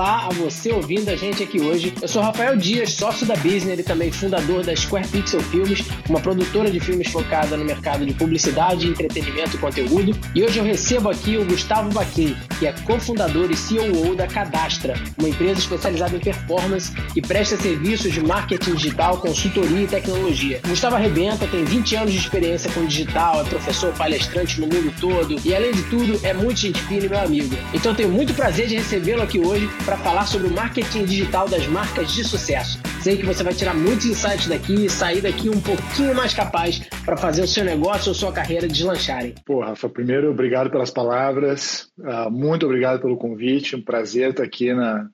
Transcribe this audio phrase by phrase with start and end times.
[0.00, 1.92] Olá a você ouvindo a gente aqui hoje.
[2.00, 6.18] Eu sou Rafael Dias, sócio da Business e também fundador da Square Pixel Filmes, uma
[6.18, 10.18] produtora de filmes focada no mercado de publicidade, entretenimento e conteúdo.
[10.34, 14.94] E hoje eu recebo aqui o Gustavo Baquim, que é cofundador e CEO da Cadastra,
[15.18, 20.62] uma empresa especializada em performance que presta serviços de marketing digital, consultoria e tecnologia.
[20.66, 25.36] Gustavo arrebenta, tem 20 anos de experiência com digital, é professor palestrante no mundo todo
[25.44, 27.54] e, além de tudo, é muito gente fina e meu amigo.
[27.74, 31.66] Então tenho muito prazer de recebê-lo aqui hoje para falar sobre o marketing digital das
[31.66, 32.80] marcas de sucesso.
[33.02, 36.78] Sei que você vai tirar muitos insights daqui e sair daqui um pouquinho mais capaz
[37.04, 39.34] para fazer o seu negócio ou sua carreira deslancharem.
[39.44, 44.72] Pô, Rafa, primeiro, obrigado pelas palavras, uh, muito obrigado pelo convite, um prazer estar aqui
[44.72, 45.08] na,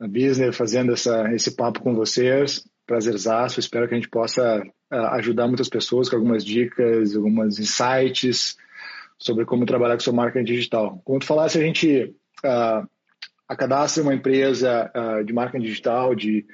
[0.00, 4.96] na Business fazendo essa, esse papo com vocês, prazerzaço, espero que a gente possa uh,
[5.16, 8.56] ajudar muitas pessoas com algumas dicas, algumas insights
[9.18, 11.02] sobre como trabalhar com seu marketing digital.
[11.04, 12.88] Como tu falasse, a gente uh,
[13.48, 16.46] a Cadastra é uma empresa uh, de marketing digital de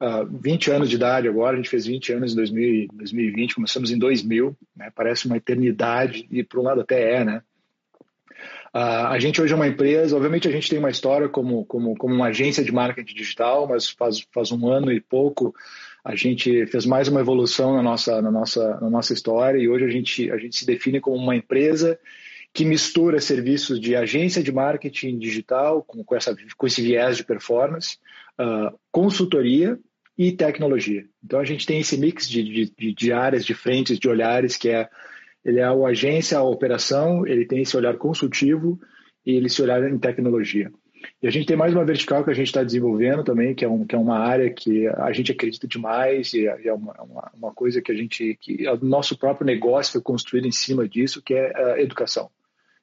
[0.00, 3.54] uh, ah, 20 anos de idade agora, a gente fez 20 anos em 2000, 2020,
[3.54, 4.90] começamos em 2000, né?
[4.94, 7.42] parece uma eternidade e por um lado até é, né?
[8.74, 11.96] Uh, a gente hoje é uma empresa, obviamente a gente tem uma história como, como,
[11.96, 15.54] como uma agência de marketing digital, mas faz, faz um ano e pouco
[16.06, 19.84] a gente fez mais uma evolução na nossa, na nossa, na nossa história e hoje
[19.84, 21.98] a gente, a gente se define como uma empresa
[22.56, 27.22] que mistura serviços de agência de marketing digital com, com, essa, com esse viés de
[27.22, 27.98] performance,
[28.40, 29.78] uh, consultoria
[30.16, 31.04] e tecnologia.
[31.22, 34.70] Então a gente tem esse mix de, de, de, áreas, de frentes, de olhares, que
[34.70, 34.88] é
[35.44, 38.80] ele é a agência, a operação, ele tem esse olhar consultivo
[39.24, 40.72] e ele se olhar em tecnologia.
[41.22, 43.68] E a gente tem mais uma vertical que a gente está desenvolvendo também, que é,
[43.68, 47.52] um, que é uma área que a gente acredita demais e é uma, uma, uma
[47.52, 51.34] coisa que a gente, que o nosso próprio negócio foi construído em cima disso, que
[51.34, 52.30] é a educação.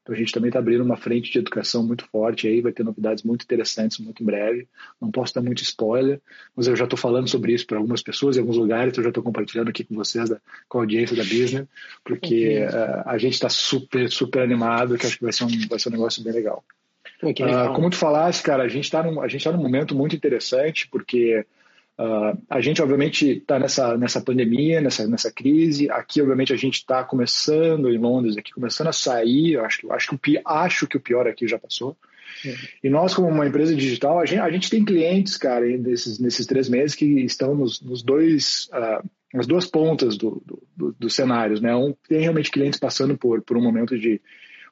[0.03, 2.83] Então a gente também está abrindo uma frente de educação muito forte aí, vai ter
[2.83, 4.67] novidades muito interessantes muito em breve.
[5.01, 6.19] Não posso dar muito spoiler,
[6.55, 9.09] mas eu já estou falando sobre isso para algumas pessoas em alguns lugares, eu já
[9.09, 11.66] estou compartilhando aqui com vocês, da, com a audiência da Business,
[12.03, 15.79] porque uh, a gente está super, super animado, que acho que vai ser um, vai
[15.79, 16.63] ser um negócio bem legal.
[17.23, 21.45] Uh, como tu falaste, cara, a gente está num, tá num momento muito interessante, porque
[21.99, 25.89] Uh, a gente, obviamente, está nessa, nessa pandemia, nessa, nessa crise.
[25.89, 29.53] Aqui, obviamente, a gente está começando em Londres, aqui começando a sair.
[29.53, 31.95] Eu acho, acho, que, acho que o pior aqui já passou.
[32.45, 32.55] É.
[32.83, 36.45] E nós, como uma empresa digital, a gente, a gente tem clientes, cara, nesses, nesses
[36.47, 41.13] três meses que estão nos, nos dois, uh, nas duas pontas do, do, do, dos
[41.13, 41.61] cenários.
[41.61, 41.75] Né?
[41.75, 44.19] Um, tem realmente clientes passando por, por um momento de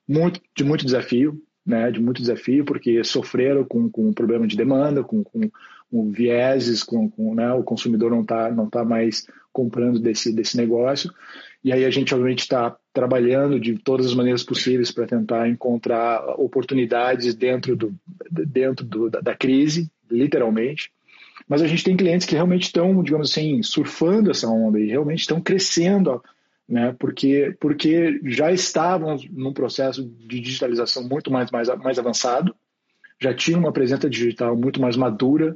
[0.08, 4.58] muito, de muito desafio, né, de muito desafio, porque sofreram com, com um problema de
[4.58, 5.50] demanda, com, com
[5.92, 10.56] com vieses, com, com né, o consumidor não está não tá mais comprando desse, desse
[10.56, 11.12] negócio.
[11.64, 16.24] E aí a gente, obviamente, está trabalhando de todas as maneiras possíveis para tentar encontrar
[16.40, 17.94] oportunidades dentro, do,
[18.32, 20.92] dentro do, da, da crise, literalmente.
[21.48, 25.20] Mas a gente tem clientes que realmente estão, digamos assim, surfando essa onda e realmente
[25.20, 26.24] estão crescendo,
[26.68, 26.96] né?
[26.98, 32.56] Porque, porque já estavam num processo de digitalização muito mais, mais, mais avançado,
[33.20, 35.56] já tinham uma presença digital muito mais madura,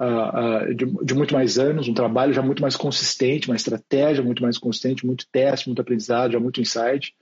[0.00, 4.42] uh, de, de, muito mais anos, um trabalho já muito mais consistente, uma estratégia muito
[4.42, 7.14] mais consistente, muito teste, muito aprendizado, já muito insight.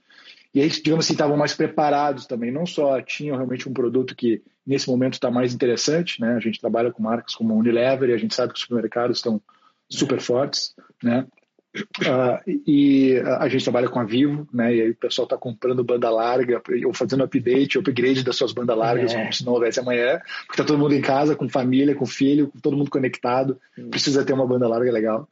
[0.53, 2.51] E aí, digamos assim, estavam mais preparados também.
[2.51, 6.33] Não só tinham realmente um produto que, nesse momento, está mais interessante, né?
[6.33, 9.17] A gente trabalha com marcas como a Unilever e a gente sabe que os supermercados
[9.17, 9.41] estão
[9.89, 11.25] super fortes, né?
[11.73, 14.75] Uh, e a gente trabalha com a Vivo, né?
[14.75, 18.77] E aí o pessoal está comprando banda larga, ou fazendo update, upgrade das suas bandas
[18.77, 19.17] largas, é.
[19.17, 22.49] como se não houvesse amanhã, porque está todo mundo em casa, com família, com filho,
[22.49, 23.57] com todo mundo conectado,
[23.89, 25.29] precisa ter uma banda larga legal.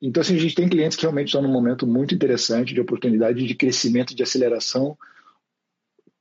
[0.00, 3.44] Então, assim, a gente tem clientes que realmente estão num momento muito interessante de oportunidade
[3.44, 4.96] de crescimento, de aceleração,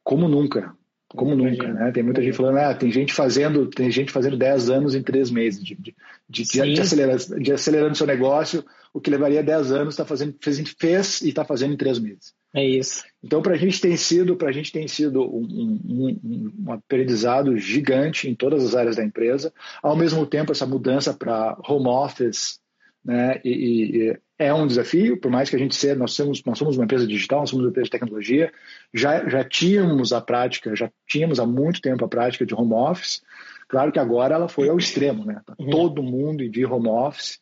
[0.03, 0.73] como nunca,
[1.09, 1.91] como nunca, né?
[1.91, 5.31] Tem muita gente falando, ah, tem gente fazendo, tem gente fazendo 10 anos em 3
[5.31, 5.95] meses de, de,
[6.29, 8.63] de, de, acelerando, de acelerando seu negócio,
[8.93, 12.33] o que levaria 10 anos, tá fazendo, fez, fez e está fazendo em 3 meses.
[12.53, 13.03] É isso.
[13.23, 17.57] Então, para a gente tem sido, para a gente tem sido um, um, um, aprendizado
[17.57, 19.53] gigante em todas as áreas da empresa.
[19.81, 22.59] Ao mesmo tempo, essa mudança para home office,
[23.07, 26.57] né, e, e, é um desafio, por mais que a gente seja, nós somos, nós
[26.57, 28.51] somos uma empresa digital, nós somos uma empresa de tecnologia,
[28.93, 33.23] já, já tínhamos a prática, já tínhamos há muito tempo a prática de home office,
[33.69, 35.41] claro que agora ela foi ao extremo, né?
[35.45, 35.69] Tá uhum.
[35.69, 37.39] Todo mundo de home office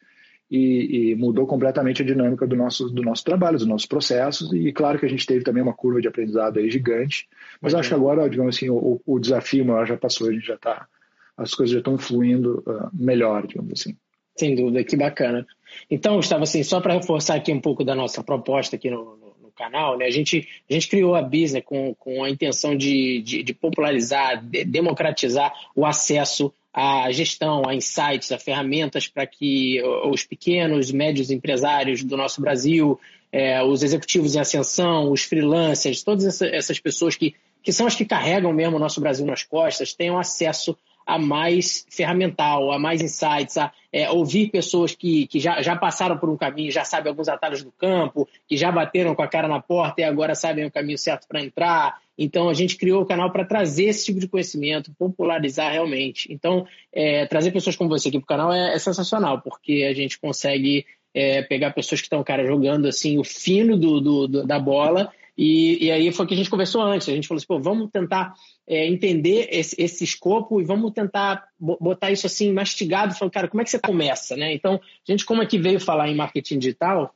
[0.50, 4.72] e, e, mudou completamente a dinâmica do nosso, do nosso trabalho, dos nossos processos, e
[4.72, 7.28] claro que a gente teve também uma curva de aprendizado aí gigante,
[7.60, 7.80] mas uhum.
[7.80, 10.88] acho que agora, digamos assim, o, o desafio maior já passou, a gente já está,
[11.36, 13.98] as coisas já estão fluindo uh, melhor, digamos assim.
[14.36, 15.46] Sem dúvida, que bacana.
[15.90, 19.36] Então, Gustavo, assim, só para reforçar aqui um pouco da nossa proposta aqui no, no,
[19.44, 20.06] no, canal, né?
[20.06, 24.44] A gente, a gente criou a Business com, com a intenção de, de, de popularizar,
[24.44, 31.32] de, democratizar o acesso a gestão, a insights, a ferramentas para que os pequenos, médios
[31.32, 33.00] empresários do nosso Brasil,
[33.32, 37.34] é, os executivos em ascensão, os freelancers, todas essas pessoas que,
[37.64, 41.86] que são as que carregam mesmo o nosso Brasil nas costas, tenham acesso a mais
[41.90, 46.36] ferramental, a mais insights, a é, ouvir pessoas que, que já, já passaram por um
[46.36, 50.02] caminho, já sabem alguns atalhos do campo, que já bateram com a cara na porta
[50.02, 52.00] e agora sabem o caminho certo para entrar.
[52.18, 56.32] Então, a gente criou o canal para trazer esse tipo de conhecimento, popularizar realmente.
[56.32, 59.94] Então, é, trazer pessoas como você aqui para o canal é, é, sensacional, porque a
[59.94, 64.48] gente consegue é, pegar pessoas que estão, cara, jogando assim o fino do, do, do
[64.48, 67.10] da bola e, e, aí foi o que a gente conversou antes.
[67.10, 68.34] A gente falou assim, pô, vamos tentar
[68.66, 73.14] é, entender esse, esse, escopo e vamos tentar botar isso assim mastigado.
[73.14, 74.54] Falando, cara, como é que você começa, né?
[74.54, 77.14] Então, a gente como aqui veio falar em marketing digital,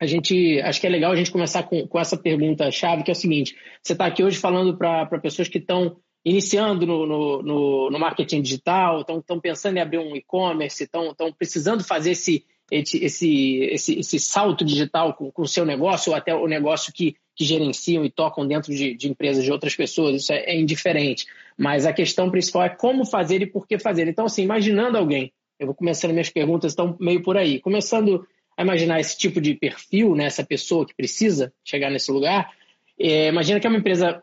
[0.00, 3.10] a gente acho que é legal a gente começar com, com essa pergunta chave, que
[3.10, 7.42] é o seguinte: você está aqui hoje falando para pessoas que estão iniciando no, no,
[7.42, 13.04] no, no marketing digital, estão pensando em abrir um e-commerce, estão precisando fazer esse, esse,
[13.04, 18.02] esse, esse, salto digital com o seu negócio, ou até o negócio que que gerenciam
[18.02, 21.26] e tocam dentro de, de empresas de outras pessoas, isso é, é, indiferente.
[21.56, 24.08] Mas a questão principal é como fazer e por que fazer.
[24.08, 27.60] Então, assim, imaginando alguém, eu vou começando minhas perguntas, estão meio por aí.
[27.60, 28.26] Começando
[28.56, 32.50] a imaginar esse tipo de perfil, né, essa pessoa que precisa chegar nesse lugar,
[32.98, 34.22] é, imagina que é uma empresa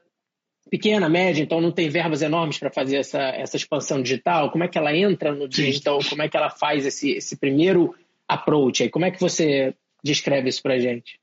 [0.71, 4.49] pequena, média, então não tem verbas enormes para fazer essa, essa expansão digital.
[4.49, 5.99] Como é que ela entra no digital?
[6.09, 7.93] Como é que ela faz esse, esse primeiro
[8.27, 8.83] approach?
[8.83, 8.89] Aí?
[8.89, 11.19] Como é que você descreve isso para gente?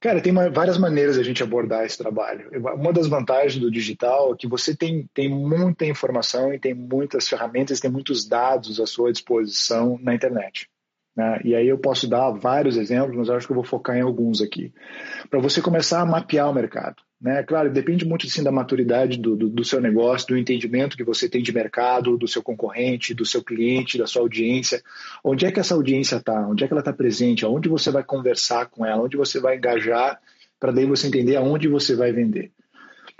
[0.00, 2.48] Cara, tem uma, várias maneiras de a gente abordar esse trabalho.
[2.76, 7.28] Uma das vantagens do digital é que você tem, tem muita informação e tem muitas
[7.28, 10.70] ferramentas, tem muitos dados à sua disposição na internet.
[11.16, 11.40] Né?
[11.44, 14.40] E aí eu posso dar vários exemplos, mas acho que eu vou focar em alguns
[14.40, 14.72] aqui.
[15.28, 17.02] Para você começar a mapear o mercado.
[17.20, 17.42] Né?
[17.42, 21.28] Claro, depende muito assim, da maturidade do, do, do, seu negócio, do entendimento que você
[21.28, 24.82] tem de mercado, do seu concorrente, do seu cliente, da sua audiência.
[25.22, 26.46] Onde é que essa audiência está?
[26.46, 27.44] Onde é que ela está presente?
[27.44, 29.02] Aonde você vai conversar com ela?
[29.02, 30.20] Onde você vai engajar?
[30.60, 32.52] Para daí você entender aonde você vai vender.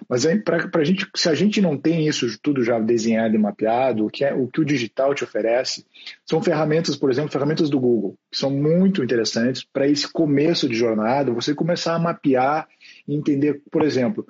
[0.08, 4.06] Mas para a gente, se a gente não tem isso tudo já desenhado e mapeado,
[4.06, 5.84] o que, é, o que o digital te oferece
[6.24, 10.76] são ferramentas, por exemplo, ferramentas do Google, que são muito interessantes para esse começo de
[10.76, 12.68] jornada, você começar a mapear
[13.14, 14.26] entender, por exemplo,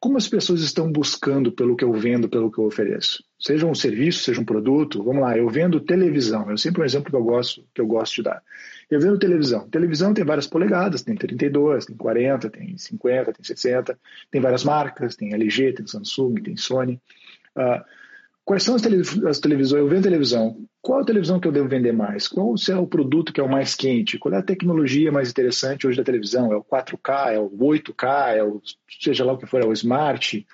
[0.00, 3.24] como as pessoas estão buscando pelo que eu vendo, pelo que eu ofereço.
[3.38, 5.02] Seja um serviço, seja um produto.
[5.02, 6.48] Vamos lá, eu vendo televisão.
[6.50, 8.42] É sempre um exemplo que eu gosto, que eu gosto de dar.
[8.88, 9.68] Eu vendo televisão.
[9.68, 13.98] Televisão tem várias polegadas, tem 32, tem 40, tem 50, tem 60,
[14.30, 17.00] tem várias marcas, tem LG, tem Samsung, tem Sony.
[17.56, 17.82] Uh,
[18.48, 18.80] quais são as,
[19.40, 19.78] televisões?
[19.78, 20.56] Eu vendo televisão.
[20.80, 22.26] Qual a televisão que eu devo vender mais?
[22.26, 24.18] Qual é o produto que é o mais quente?
[24.18, 26.50] Qual é a tecnologia mais interessante hoje da televisão?
[26.50, 28.62] É o 4K, é o 8K, é o
[28.98, 30.46] seja lá o que for, é o Smart?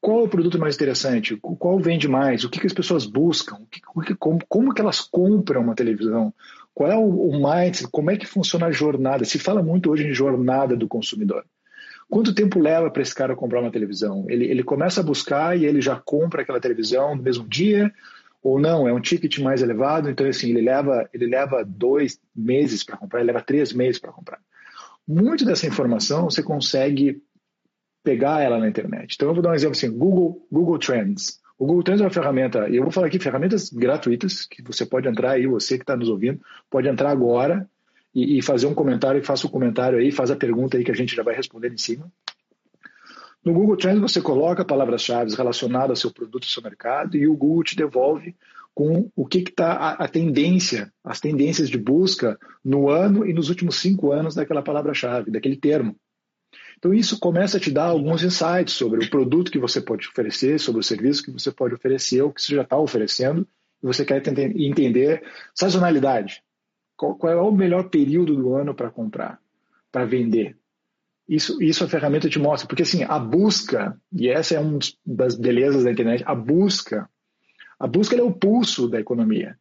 [0.00, 1.36] Qual é o produto mais interessante?
[1.36, 2.44] Qual vende mais?
[2.44, 3.58] O que, que as pessoas buscam?
[3.94, 6.32] O que, como, como que elas compram uma televisão?
[6.72, 7.90] Qual é o, o mindset?
[7.90, 9.26] Como é que funciona a jornada?
[9.26, 11.44] Se fala muito hoje em jornada do consumidor.
[12.10, 14.24] Quanto tempo leva para esse cara comprar uma televisão?
[14.28, 17.92] Ele, ele começa a buscar e ele já compra aquela televisão no mesmo dia?
[18.42, 18.88] Ou não?
[18.88, 23.20] É um ticket mais elevado, então assim, ele leva, ele leva dois meses para comprar,
[23.20, 24.40] ele leva três meses para comprar.
[25.06, 27.22] Muito dessa informação você consegue
[28.02, 29.14] pegar ela na internet.
[29.14, 31.40] Então eu vou dar um exemplo assim, Google, Google Trends.
[31.58, 34.86] O Google Trends é uma ferramenta, e eu vou falar aqui ferramentas gratuitas, que você
[34.86, 36.40] pode entrar aí, você que está nos ouvindo,
[36.70, 37.68] pode entrar agora
[38.18, 40.84] e, e, fazer um comentário, e faça o um comentário aí, faz a pergunta aí
[40.84, 42.10] que a gente já vai responder em cima.
[43.44, 47.36] No Google Trends você coloca palavras-chave relacionadas ao seu produto, ao seu mercado, e o
[47.36, 48.34] Google te devolve
[48.74, 53.48] com o que está a, a, tendência, as tendências de busca no ano e nos
[53.48, 55.96] últimos cinco anos daquela palavra-chave, daquele termo.
[56.76, 60.58] Então, isso começa a te dar alguns insights sobre o produto que você pode oferecer,
[60.58, 63.46] sobre o serviço que você pode oferecer, ou que você já está oferecendo,
[63.82, 65.22] e você quer entender
[65.54, 66.42] sazonalidade.
[66.98, 69.38] Qual, qual, é o melhor período do ano para comprar,
[69.92, 70.56] para vender?
[71.28, 75.36] Isso, isso a ferramenta te mostra, porque assim, a busca, e essa é uma das
[75.36, 77.08] belezas da internet, a busca,
[77.78, 79.56] a busca é o pulso da economia.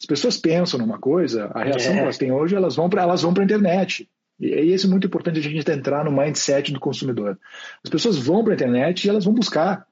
[0.00, 1.94] As pessoas pensam numa coisa, a reação é.
[1.94, 4.10] que elas têm hoje, elas vão para elas vão para a internet.
[4.40, 7.38] E é isso muito importante a gente entrar no mindset do consumidor.
[7.84, 9.86] As pessoas vão para a internet e elas vão buscar.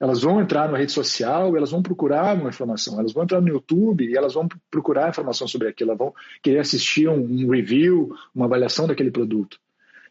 [0.00, 3.48] Elas vão entrar na rede social, elas vão procurar uma informação, elas vão entrar no
[3.48, 8.46] YouTube e elas vão procurar informação sobre aquilo, elas vão querer assistir um, review, uma
[8.46, 9.58] avaliação daquele produto.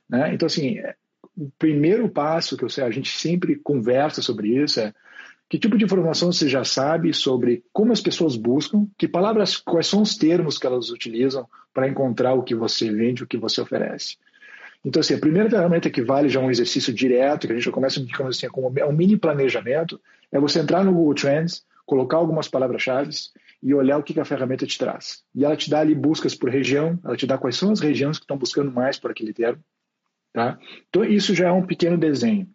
[0.10, 0.34] Né?
[0.34, 0.96] Então, assim, é,
[1.38, 4.94] o primeiro passo que eu sei, a gente sempre conversa sobre isso é
[5.50, 8.88] que tipo de informação você já sabe sobre como as pessoas buscam?
[8.98, 13.24] Que palavras, quais são os termos que elas utilizam para encontrar o que você vende,
[13.24, 14.18] o que você oferece?
[14.86, 17.72] Então, assim, a primeira ferramenta que vale já um exercício direto, que a gente já
[17.72, 20.00] começa, assim, com um mini planejamento,
[20.32, 23.12] é você entrar no Google Trends, colocar algumas palavras-chave
[23.62, 25.24] e olhar o que a ferramenta te traz.
[25.34, 28.18] E ela te dá ali buscas por região, ela te dá quais são as regiões
[28.18, 29.64] que estão buscando mais por aquele termo.
[30.34, 30.58] Tá?
[30.90, 32.48] Então, isso já é um pequeno desenho.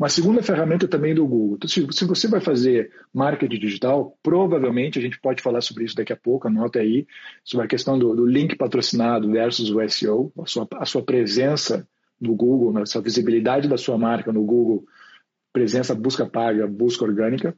[0.00, 1.56] Uma segunda ferramenta também do Google.
[1.56, 5.94] Então, se, se, você vai fazer marketing digital, provavelmente, a gente pode falar sobre isso
[5.94, 7.06] daqui a pouco, anota aí,
[7.44, 11.86] sobre a questão do, do link patrocinado versus o SEO, a sua, a sua presença
[12.18, 14.86] no Google, a sua visibilidade da sua marca no Google,
[15.52, 17.54] presença busca paga, busca orgânica.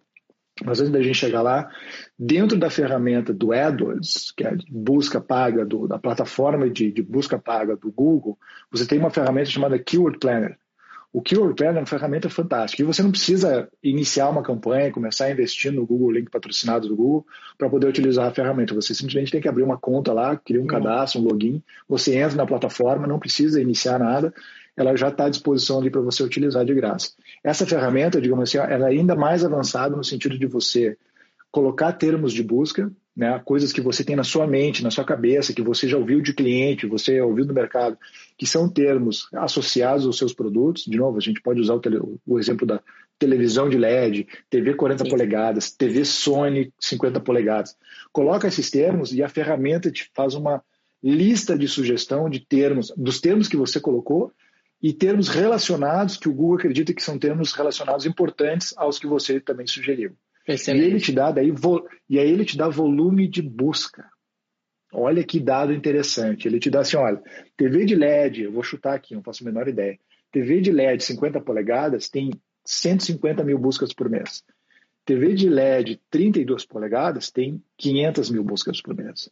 [0.64, 1.70] Mas antes da gente chegar lá,
[2.18, 7.02] dentro da ferramenta do AdWords, que é a busca paga, do, da plataforma de, de
[7.04, 8.36] busca paga do Google,
[8.68, 10.58] você tem uma ferramenta chamada Keyword Planner.
[11.12, 12.82] O Keyword Planner é uma ferramenta fantástica.
[12.82, 16.96] E você não precisa iniciar uma campanha, começar a investir no Google Link patrocinado do
[16.96, 17.26] Google
[17.58, 18.74] para poder utilizar a ferramenta.
[18.74, 20.68] Você simplesmente tem que abrir uma conta lá, criar um uhum.
[20.68, 21.62] cadastro, um login.
[21.86, 24.32] Você entra na plataforma, não precisa iniciar nada.
[24.74, 27.12] Ela já está à disposição ali para você utilizar de graça.
[27.44, 30.96] Essa ferramenta, digamos assim, ela é ainda mais avançada no sentido de você
[31.50, 35.52] colocar termos de busca, né, coisas que você tem na sua mente, na sua cabeça,
[35.52, 37.98] que você já ouviu de cliente, você ouviu do mercado,
[38.38, 40.84] que são termos associados aos seus produtos.
[40.84, 42.80] De novo, a gente pode usar o, tele, o exemplo da
[43.18, 45.10] televisão de LED, TV 40 Sim.
[45.10, 47.76] polegadas, TV Sony 50 polegadas.
[48.12, 50.62] Coloca esses termos e a ferramenta te faz uma
[51.02, 54.32] lista de sugestão de termos, dos termos que você colocou
[54.82, 59.38] e termos relacionados que o Google acredita que são termos relacionados importantes aos que você
[59.38, 60.16] também sugeriu.
[60.46, 60.84] Excelente.
[60.84, 61.52] E ele te dá daí
[62.08, 64.04] e aí ele te dá volume de busca.
[64.92, 66.46] Olha que dado interessante.
[66.46, 67.20] Ele te dá assim, olha,
[67.56, 69.98] TV de LED, eu vou chutar aqui, não faço a menor ideia.
[70.30, 72.30] TV de LED 50 polegadas tem
[72.64, 74.42] 150 mil buscas por mês.
[75.04, 79.30] TV de LED 32 polegadas tem 500 mil buscas por mês.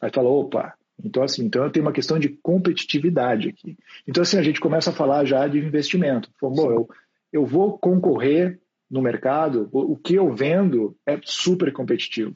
[0.00, 3.76] Aí fala, opa, então assim, então eu tenho uma questão de competitividade aqui.
[4.06, 6.30] Então assim, a gente começa a falar já de investimento.
[6.40, 6.88] Bom, eu,
[7.32, 8.58] eu vou concorrer
[8.90, 12.34] no mercado, o que eu vendo é super competitivo.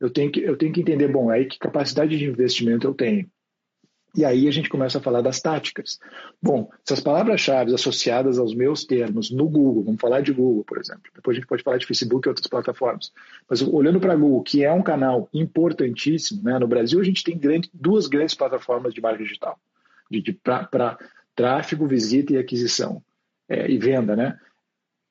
[0.00, 3.28] Eu tenho que, eu tenho que entender, bom, aí que capacidade de investimento eu tenho.
[4.16, 5.98] E aí a gente começa a falar das táticas.
[6.42, 11.02] Bom, essas palavras-chave associadas aos meus termos no Google, vamos falar de Google, por exemplo.
[11.14, 13.12] Depois a gente pode falar de Facebook e outras plataformas.
[13.48, 16.58] Mas olhando para Google, que é um canal importantíssimo, né?
[16.58, 19.60] no Brasil a gente tem grande, duas grandes plataformas de marketing digital,
[20.10, 20.98] de, de para
[21.34, 23.02] tráfego, visita e aquisição
[23.46, 24.38] é, e venda, né?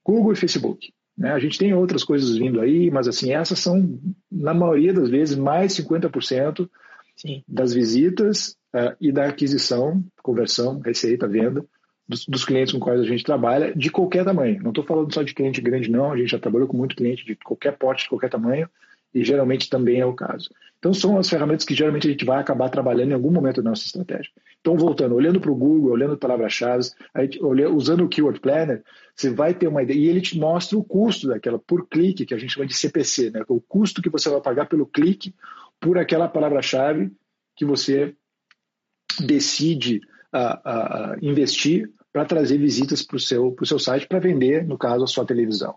[0.06, 0.94] Google e Facebook.
[1.18, 1.32] Né?
[1.32, 4.00] A gente tem outras coisas vindo aí, mas assim, essas são,
[4.32, 6.70] na maioria das vezes, mais 50%
[7.16, 7.44] Sim.
[7.48, 11.66] das visitas uh, e da aquisição, conversão, receita, venda
[12.08, 14.62] dos, dos, clientes com quais a gente trabalha, de qualquer tamanho.
[14.62, 16.12] Não estou falando só de cliente grande, não.
[16.12, 18.70] A gente já trabalhou com muito cliente de qualquer porte, de qualquer tamanho,
[19.16, 20.50] e geralmente também é o caso.
[20.78, 23.70] Então, são as ferramentas que geralmente a gente vai acabar trabalhando em algum momento da
[23.70, 24.30] nossa estratégia.
[24.60, 26.92] Então, voltando, olhando para o Google, olhando palavras-chave,
[27.74, 28.84] usando o Keyword Planner,
[29.16, 32.34] você vai ter uma ideia, e ele te mostra o custo daquela por clique, que
[32.34, 33.42] a gente chama de CPC, né?
[33.48, 35.34] o custo que você vai pagar pelo clique
[35.80, 37.10] por aquela palavra-chave
[37.56, 38.14] que você
[39.22, 40.02] decide
[40.34, 45.06] uh, uh, investir para trazer visitas para o seu, seu site para vender, no caso,
[45.06, 45.76] a sua televisão.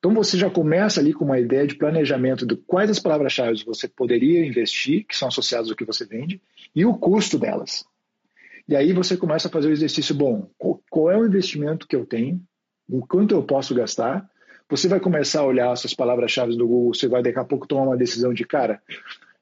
[0.00, 3.86] Então você já começa ali com uma ideia de planejamento de quais as palavras-chave você
[3.86, 6.40] poderia investir, que são associadas ao que você vende,
[6.74, 7.84] e o custo delas.
[8.66, 10.48] E aí você começa a fazer o exercício, bom,
[10.88, 12.40] qual é o investimento que eu tenho,
[12.88, 14.26] o quanto eu posso gastar,
[14.70, 17.82] você vai começar a olhar essas palavras-chave do Google, você vai daqui a pouco tomar
[17.82, 18.80] uma decisão de, cara,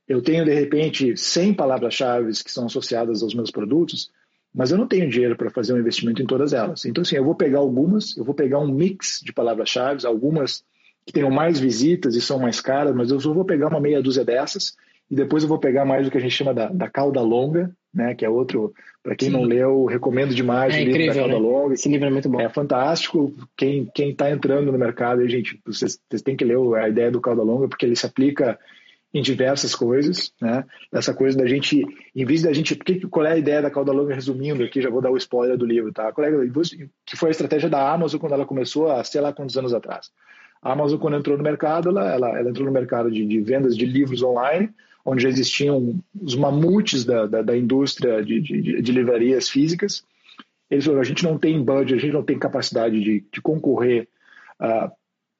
[0.08, 4.10] eu tenho de repente 100 palavras-chave que são associadas aos meus produtos,
[4.54, 6.84] mas eu não tenho dinheiro para fazer um investimento em todas elas.
[6.84, 10.64] Então, assim, eu vou pegar algumas, eu vou pegar um mix de palavras-chave, algumas
[11.06, 14.02] que tenham mais visitas e são mais caras, mas eu só vou pegar uma meia
[14.02, 14.74] dúzia dessas
[15.10, 17.74] e depois eu vou pegar mais o que a gente chama da, da cauda longa,
[17.94, 19.34] né, que é outro, para quem Sim.
[19.34, 21.40] não leu, recomendo demais é o livro incrível, da cauda né?
[21.40, 21.74] longa.
[21.74, 22.40] Esse livro é muito bom.
[22.40, 23.32] É fantástico.
[23.56, 27.42] Quem está entrando no mercado, gente, vocês, vocês têm que ler a ideia do cauda
[27.42, 28.58] longa, porque ele se aplica
[29.12, 30.64] em diversas coisas, né?
[30.92, 31.82] Essa coisa da gente,
[32.14, 34.90] em vez da gente, que, qual é a ideia da cauda longa, resumindo aqui, já
[34.90, 36.12] vou dar o spoiler do livro, tá?
[36.12, 36.30] Qual é,
[37.06, 40.10] que foi a estratégia da Amazon quando ela começou há sei lá quantos anos atrás.
[40.60, 43.76] A Amazon, quando entrou no mercado, ela, ela, ela entrou no mercado de, de, vendas
[43.76, 44.70] de livros online,
[45.04, 50.04] onde já existiam os mamutes da, da, da indústria de, de, de, livrarias físicas.
[50.68, 54.08] Eles falaram, a gente não tem budget, a gente não tem capacidade de, de concorrer
[54.60, 54.90] uh,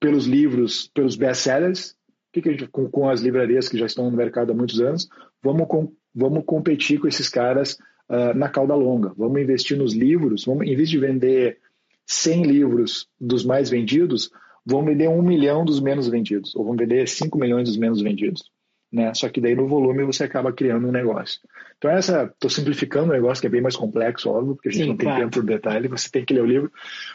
[0.01, 1.98] pelos livros, pelos best-sellers,
[2.33, 4.81] que, que a gente, com, com, as livrarias que já estão no mercado há muitos
[4.81, 5.09] anos,
[5.43, 9.13] vamos, com, vamos competir com esses caras uh, na cauda longa.
[9.17, 11.59] Vamos investir nos livros, vamos, em vez de vender
[12.07, 14.31] 100 livros dos mais vendidos,
[14.65, 18.51] vamos vender um milhão dos menos vendidos, ou vamos vender 5 milhões dos menos vendidos.
[18.93, 19.13] né?
[19.15, 21.41] Só que daí no volume você acaba criando um negócio.
[21.77, 24.83] Então essa, estou simplificando um negócio que é bem mais complexo, óbvio, porque a gente
[24.83, 25.23] Sim, não tem claro.
[25.23, 26.73] tempo para detalhe, você tem que ler o livro,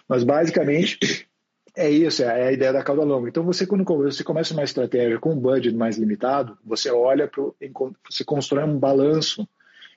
[0.08, 1.28] mas basicamente
[1.76, 3.30] é isso, é a ideia da cauda longa.
[3.30, 7.44] Então você quando você começa uma estratégia com um budget mais limitado, você olha para
[8.10, 9.48] você constrói um balanço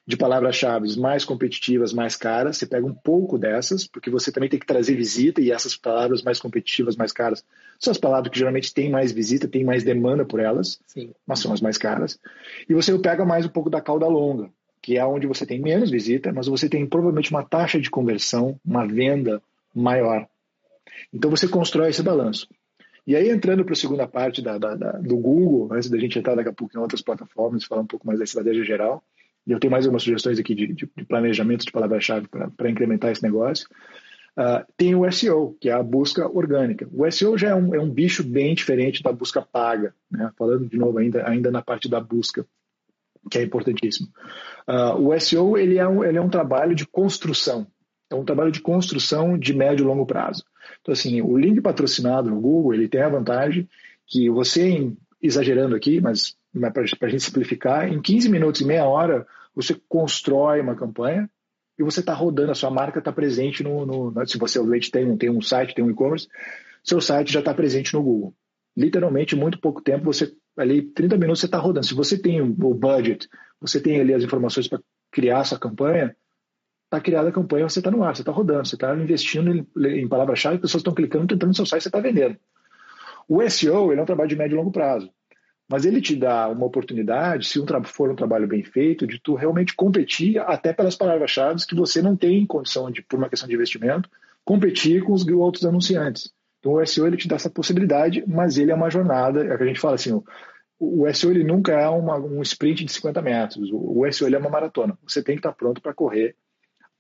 [0.07, 4.59] de palavras-chave mais competitivas, mais caras, você pega um pouco dessas, porque você também tem
[4.59, 7.45] que trazer visita, e essas palavras mais competitivas, mais caras,
[7.79, 11.13] são as palavras que geralmente têm mais visita, têm mais demanda por elas, Sim.
[11.27, 12.21] mas são as mais caras.
[12.69, 14.49] E você pega mais um pouco da cauda longa,
[14.81, 18.61] que é onde você tem menos visita, mas você tem provavelmente uma taxa de conversão,
[18.65, 19.43] uma venda
[19.75, 20.29] maior.
[21.13, 22.49] Então você constrói esse balanço.
[23.07, 26.19] E aí, entrando para a segunda parte da, da, da, do Google, antes da gente
[26.19, 29.05] entrar daqui a pouco em outras plataformas, falar um pouco mais da estratégia geral,
[29.47, 33.13] e eu tenho mais algumas sugestões aqui de, de, de planejamento de palavra-chave para incrementar
[33.13, 33.69] esse negócio.
[34.37, 36.87] Uh, tem o SEO, que é a busca orgânica.
[36.93, 40.31] O SEO já é um, é um bicho bem diferente da busca paga, né?
[40.37, 42.45] falando de novo ainda, ainda na parte da busca,
[43.31, 44.09] que é importantíssimo.
[44.69, 47.67] Uh, o SEO ele é, um, ele é um trabalho de construção,
[48.11, 50.45] é um trabalho de construção de médio e longo prazo.
[50.81, 53.69] Então, assim, o link patrocinado no Google ele tem a vantagem
[54.07, 54.93] que você,
[55.23, 56.37] exagerando aqui, mas
[56.73, 61.29] para a gente simplificar, em 15 minutos e meia hora, você constrói uma campanha
[61.79, 65.17] e você está rodando, a sua marca está presente no, no, Se você obviamente tem,
[65.17, 66.29] tem um site, tem um e-commerce,
[66.83, 68.35] seu site já está presente no Google.
[68.77, 71.87] Literalmente, muito pouco tempo, você ali, 30 minutos, você está rodando.
[71.87, 73.29] Se você tem o budget,
[73.61, 74.81] você tem ali as informações para
[75.11, 76.17] criar essa campanha,
[76.87, 80.01] está criada a campanha, você está no ar, você está rodando, você está investindo em,
[80.01, 82.37] em palavra-chave, pessoas estão clicando, tentando no seu site, você está vendendo.
[83.29, 85.11] O SEO ele é um trabalho de médio e longo prazo
[85.69, 89.35] mas ele te dá uma oportunidade, se um for um trabalho bem feito, de tu
[89.35, 93.55] realmente competir até pelas palavras-chave que você não tem condição de, por uma questão de
[93.55, 94.09] investimento,
[94.45, 96.33] competir com os outros anunciantes.
[96.61, 99.57] Então o SEO ele te dá essa possibilidade, mas ele é uma jornada, é o
[99.57, 100.23] que a gente fala assim,
[100.79, 104.39] o, SEO ele nunca é uma, um sprint de 50 metros, o, SEO ele é
[104.39, 104.97] uma maratona.
[105.07, 106.37] Você tem que estar pronto para correr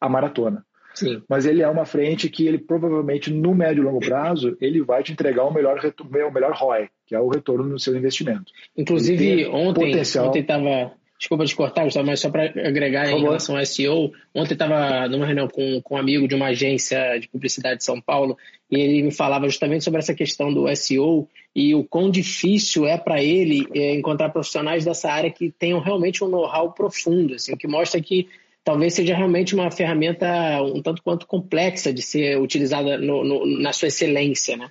[0.01, 0.65] a maratona.
[0.95, 1.23] Sim.
[1.29, 5.03] Mas ele é uma frente que ele provavelmente no médio e longo prazo ele vai
[5.03, 8.51] te entregar o melhor o melhor ROI, que é o retorno no seu investimento.
[8.77, 10.29] Inclusive ontem potencial...
[10.29, 14.53] ontem estava Desculpa te cortar, Gustavo, mas só para agregar em relação ao SEO, ontem
[14.53, 18.37] estava numa reunião com, com um amigo de uma agência de publicidade de São Paulo
[18.71, 22.99] e ele me falava justamente sobre essa questão do SEO e o quão difícil é
[22.99, 27.67] para ele é, encontrar profissionais dessa área que tenham realmente um know-how profundo, assim, que
[27.67, 28.29] mostra que
[28.67, 30.27] talvez seja realmente uma ferramenta
[30.61, 34.69] um tanto quanto complexa de ser utilizada no, no, na sua excelência, né?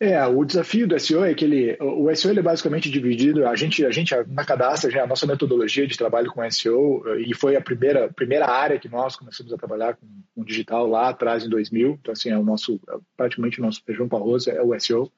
[0.00, 3.54] É, o desafio do SEO é que ele, o SEO ele é basicamente dividido, a
[3.54, 7.34] gente, a gente na Cadastra, já é a nossa metodologia de trabalho com SEO, e
[7.34, 11.44] foi a primeira, primeira área que nós começamos a trabalhar com, com digital lá atrás,
[11.44, 12.80] em 2000, então assim, é o nosso,
[13.16, 15.12] praticamente o nosso feijão para arroz é o SEO,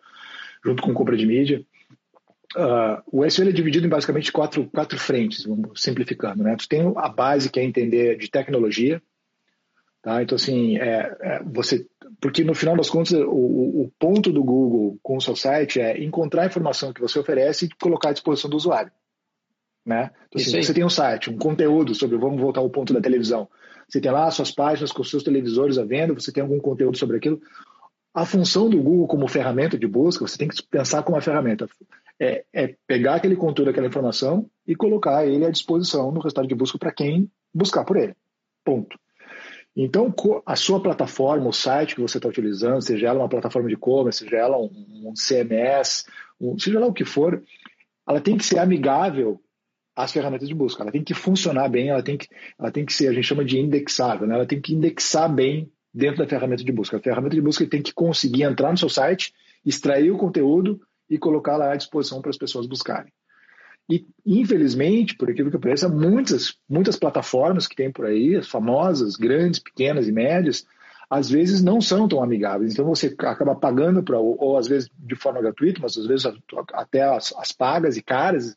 [0.65, 1.65] junto com compra de mídia.
[2.57, 6.43] Uh, o SEO é dividido em basicamente quatro, quatro frentes, vamos simplificando.
[6.43, 6.57] Né?
[6.57, 9.01] Tu tem a base que é entender de tecnologia,
[10.03, 10.21] tá?
[10.23, 11.87] Então assim, é, é, você,
[12.21, 16.03] porque no final das contas o, o, ponto do Google com o seu site é
[16.03, 18.91] encontrar a informação que você oferece e colocar à disposição do usuário,
[19.87, 20.11] né?
[20.27, 23.49] Então, assim, você tem um site, um conteúdo sobre, vamos voltar ao ponto da televisão.
[23.89, 27.17] Você tem lá suas páginas com seus televisores à venda, você tem algum conteúdo sobre
[27.17, 27.41] aquilo.
[28.13, 31.69] A função do Google como ferramenta de busca, você tem que pensar como uma ferramenta
[32.21, 36.55] é, é, pegar aquele conteúdo, aquela informação e colocar ele à disposição no resultado de
[36.55, 38.15] busca para quem buscar por ele.
[38.63, 38.99] Ponto.
[39.75, 40.13] Então,
[40.45, 44.19] a sua plataforma, o site que você está utilizando, seja ela uma plataforma de e-commerce,
[44.19, 46.05] seja ela um, CMS,
[46.39, 47.43] um, seja lá o que for,
[48.07, 49.41] ela tem que ser amigável
[49.97, 50.83] às ferramentas de busca.
[50.83, 52.29] Ela tem que funcionar bem, ela tem que,
[52.59, 54.35] ela tem que ser, a gente chama de indexável, né?
[54.35, 56.99] ela tem que indexar bem dentro da ferramenta de busca.
[56.99, 59.33] A ferramenta de busca tem que conseguir entrar no seu site,
[59.65, 63.13] extrair o conteúdo e colocar lá à disposição para as pessoas buscarem.
[63.91, 69.17] E, infelizmente, por aquilo que pareça, muitas, muitas plataformas que tem por aí, as famosas,
[69.17, 70.65] grandes, pequenas e médias,
[71.11, 72.73] às vezes não são tão amigáveis.
[72.73, 76.25] Então você acaba pagando para, ou, ou, às vezes de forma gratuita, mas às vezes
[76.73, 78.57] até as, as pagas e caras,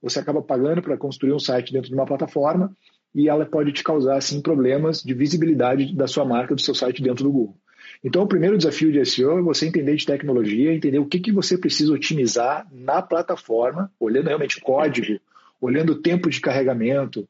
[0.00, 2.72] você acaba pagando para construir um site dentro de uma plataforma
[3.12, 7.02] e ela pode te causar assim problemas de visibilidade da sua marca, do seu site
[7.02, 7.56] dentro do Google.
[8.02, 11.32] Então, o primeiro desafio de SEO é você entender de tecnologia, entender o que, que
[11.32, 15.20] você precisa otimizar na plataforma, olhando realmente o código,
[15.60, 17.28] olhando o tempo de carregamento,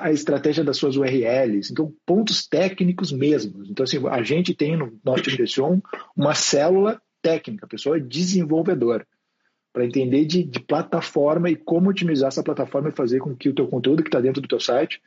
[0.00, 1.70] a estratégia das suas URLs.
[1.70, 3.68] Então, pontos técnicos mesmos.
[3.68, 5.82] Então, assim, a gente tem no nosso time de SEO
[6.16, 9.06] uma célula técnica, a pessoa é desenvolvedora,
[9.72, 13.54] para entender de, de plataforma e como otimizar essa plataforma e fazer com que o
[13.54, 15.00] teu conteúdo que está dentro do teu site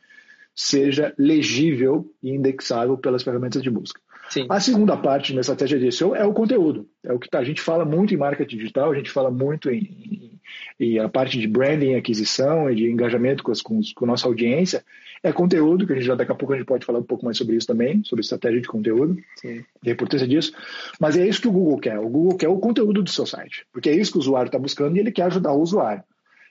[0.55, 3.99] seja legível e indexável pelas ferramentas de busca.
[4.29, 4.45] Sim.
[4.49, 6.87] A segunda parte uma estratégia de SEO é o conteúdo.
[7.03, 9.69] É o que tá, a gente fala muito em marketing digital, a gente fala muito
[9.69, 10.39] em, em,
[10.79, 14.27] em a parte de branding, aquisição e de engajamento com, as, com, com a nossa
[14.27, 14.83] audiência.
[15.21, 17.25] É conteúdo, que a gente já daqui a pouco a gente pode falar um pouco
[17.25, 19.63] mais sobre isso também, sobre estratégia de conteúdo Sim.
[19.83, 20.53] e a importância disso.
[20.99, 21.99] Mas é isso que o Google quer.
[21.99, 24.59] O Google quer o conteúdo do seu site, porque é isso que o usuário está
[24.59, 26.03] buscando e ele quer ajudar o usuário.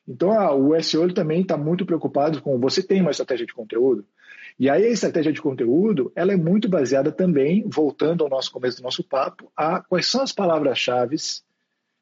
[0.07, 4.05] Então a, o SEO também está muito preocupado com você tem uma estratégia de conteúdo,
[4.59, 8.79] e aí a estratégia de conteúdo, ela é muito baseada também, voltando ao nosso começo
[8.79, 11.17] do nosso papo, a quais são as palavras-chave,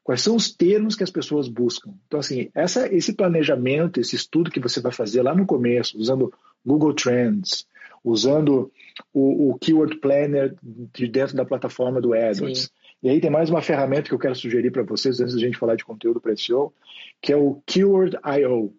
[0.03, 1.93] quais são os termos que as pessoas buscam.
[2.07, 6.33] Então, assim, essa, esse planejamento, esse estudo que você vai fazer lá no começo, usando
[6.65, 7.65] Google Trends,
[8.03, 8.71] usando
[9.13, 12.63] o, o Keyword Planner de dentro da plataforma do AdWords.
[12.63, 12.69] Sim.
[13.03, 15.57] E aí tem mais uma ferramenta que eu quero sugerir para vocês, antes da gente
[15.57, 16.71] falar de conteúdo para SEO,
[17.19, 18.73] que é o Keyword.io.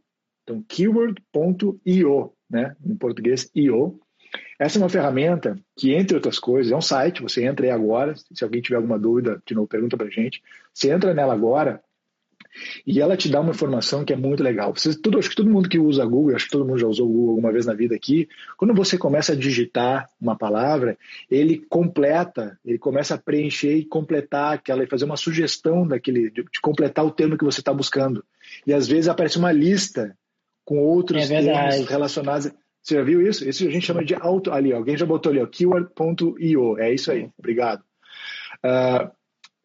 [0.44, 3.98] Então, keyword.io né, em português, IO.
[4.58, 8.14] Essa é uma ferramenta que, entre outras coisas, é um site, você entra aí agora,
[8.14, 10.42] se alguém tiver alguma dúvida, de novo, pergunta para gente.
[10.72, 11.82] Você entra nela agora
[12.86, 14.74] e ela te dá uma informação que é muito legal.
[14.74, 17.08] Você, tudo, acho que todo mundo que usa Google, acho que todo mundo já usou
[17.08, 20.96] o Google alguma vez na vida aqui, quando você começa a digitar uma palavra,
[21.30, 26.42] ele completa, ele começa a preencher e completar aquela, e fazer uma sugestão daquele, de,
[26.42, 28.24] de completar o termo que você está buscando.
[28.66, 30.16] E às vezes aparece uma lista
[30.64, 32.50] com outros é termos relacionados.
[32.82, 33.48] Você já viu isso?
[33.48, 34.50] Isso a gente chama de auto.
[34.50, 36.78] Ali, alguém já botou ali, ó, keyword.io.
[36.78, 37.82] É isso aí, obrigado.
[38.64, 39.10] Uh,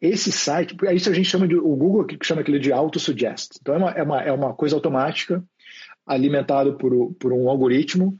[0.00, 1.56] esse site, isso a gente chama de.
[1.56, 3.58] O Google que chama aquele de auto-suggest.
[3.60, 5.42] Então é uma, é, uma, é uma coisa automática,
[6.06, 8.16] alimentado por, por um algoritmo.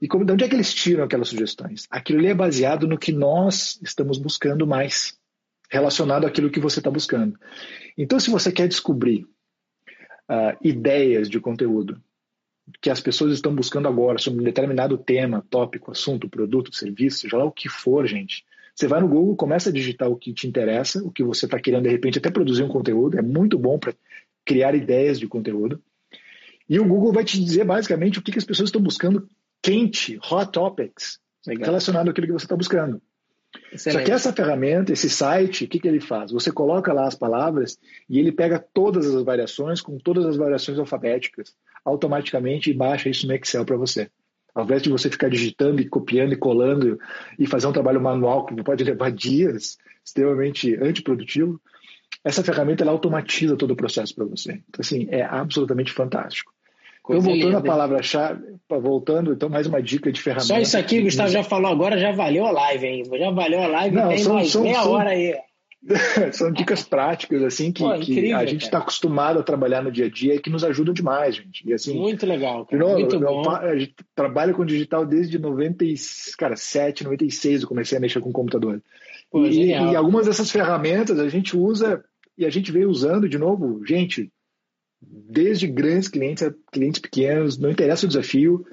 [0.00, 1.86] E como, de onde é que eles tiram aquelas sugestões?
[1.90, 5.18] Aquilo ali é baseado no que nós estamos buscando mais,
[5.68, 7.38] relacionado àquilo que você está buscando.
[7.96, 9.24] Então, se você quer descobrir
[10.30, 12.00] uh, ideias de conteúdo
[12.80, 17.36] que as pessoas estão buscando agora sobre um determinado tema, tópico, assunto, produto, serviço, seja
[17.36, 18.44] lá o que for, gente.
[18.74, 21.58] Você vai no Google, começa a digitar o que te interessa, o que você está
[21.58, 23.18] querendo, de repente, até produzir um conteúdo.
[23.18, 23.92] É muito bom para
[24.44, 25.82] criar ideias de conteúdo.
[26.68, 29.28] E o Google vai te dizer, basicamente, o que, que as pessoas estão buscando
[29.60, 31.66] quente, hot topics, Legal.
[31.66, 33.02] relacionado àquilo que você está buscando.
[33.72, 34.00] Excelente.
[34.00, 36.30] Só que essa ferramenta, esse site, o que, que ele faz?
[36.30, 37.78] Você coloca lá as palavras
[38.08, 43.26] e ele pega todas as variações, com todas as variações alfabéticas, automaticamente e baixa isso
[43.26, 44.10] no Excel para você.
[44.54, 46.98] Ao invés de você ficar digitando e copiando e colando
[47.38, 51.60] e fazer um trabalho manual que pode levar dias, extremamente antiprodutivo,
[52.24, 54.60] essa ferramenta ela automatiza todo o processo para você.
[54.68, 56.52] Então, assim, é absolutamente fantástico.
[57.02, 60.46] Coisa então, voltando à palavra-chave, voltando, então, mais uma dica de ferramenta.
[60.46, 63.02] Só isso aqui, Gustavo já falou agora, já valeu a live, hein?
[63.18, 65.34] Já valeu a live, Não, tem são, mais são, meia são, hora aí.
[66.32, 69.92] são dicas práticas, assim, que, Pô, incrível, que a gente está acostumado a trabalhar no
[69.92, 71.68] dia a dia e que nos ajudam demais, gente.
[71.68, 72.82] E, assim, muito legal, cara.
[72.82, 73.50] Novo, muito meu, bom.
[73.50, 78.82] A gente trabalha com digital desde 97, 96 eu comecei a mexer com computador.
[79.30, 82.02] Pô, e, e algumas dessas ferramentas a gente usa
[82.36, 84.32] e a gente veio usando de novo, gente,
[85.00, 88.64] desde grandes clientes a clientes pequenos, não interessa o desafio,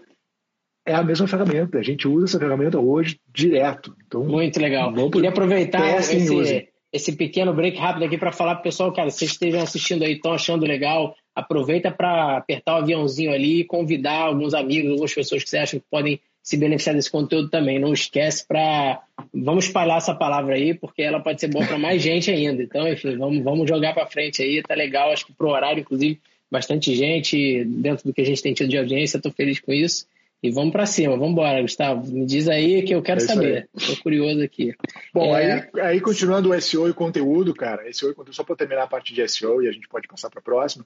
[0.85, 1.79] é a mesma ferramenta.
[1.79, 3.95] A gente usa essa ferramenta hoje direto.
[4.05, 4.93] Então, Muito legal.
[5.11, 9.19] Queria aproveitar esse, esse pequeno break rápido aqui para falar para o pessoal, cara, se
[9.19, 14.21] vocês estejam assistindo aí, estão achando legal, aproveita para apertar o aviãozinho ali e convidar
[14.21, 17.79] alguns amigos, algumas pessoas que você acha que podem se beneficiar desse conteúdo também.
[17.79, 19.01] Não esquece para.
[19.33, 22.63] Vamos espalhar essa palavra aí, porque ela pode ser boa para mais gente ainda.
[22.63, 24.61] Então, enfim, vamos, vamos jogar para frente aí.
[24.61, 26.17] Tá legal, acho que pro horário, inclusive,
[26.49, 29.17] bastante gente dentro do que a gente tem tido de audiência.
[29.17, 30.07] Estou feliz com isso.
[30.45, 32.05] E vamos para cima, vamos embora, Gustavo.
[32.11, 33.67] Me diz aí que eu quero é saber.
[33.75, 34.75] Estou curioso aqui.
[35.11, 35.67] Bom, é...
[35.73, 38.87] aí, aí continuando o SEO e conteúdo, cara, SEO e conteúdo, só para terminar a
[38.87, 40.85] parte de SEO e a gente pode passar para a próxima.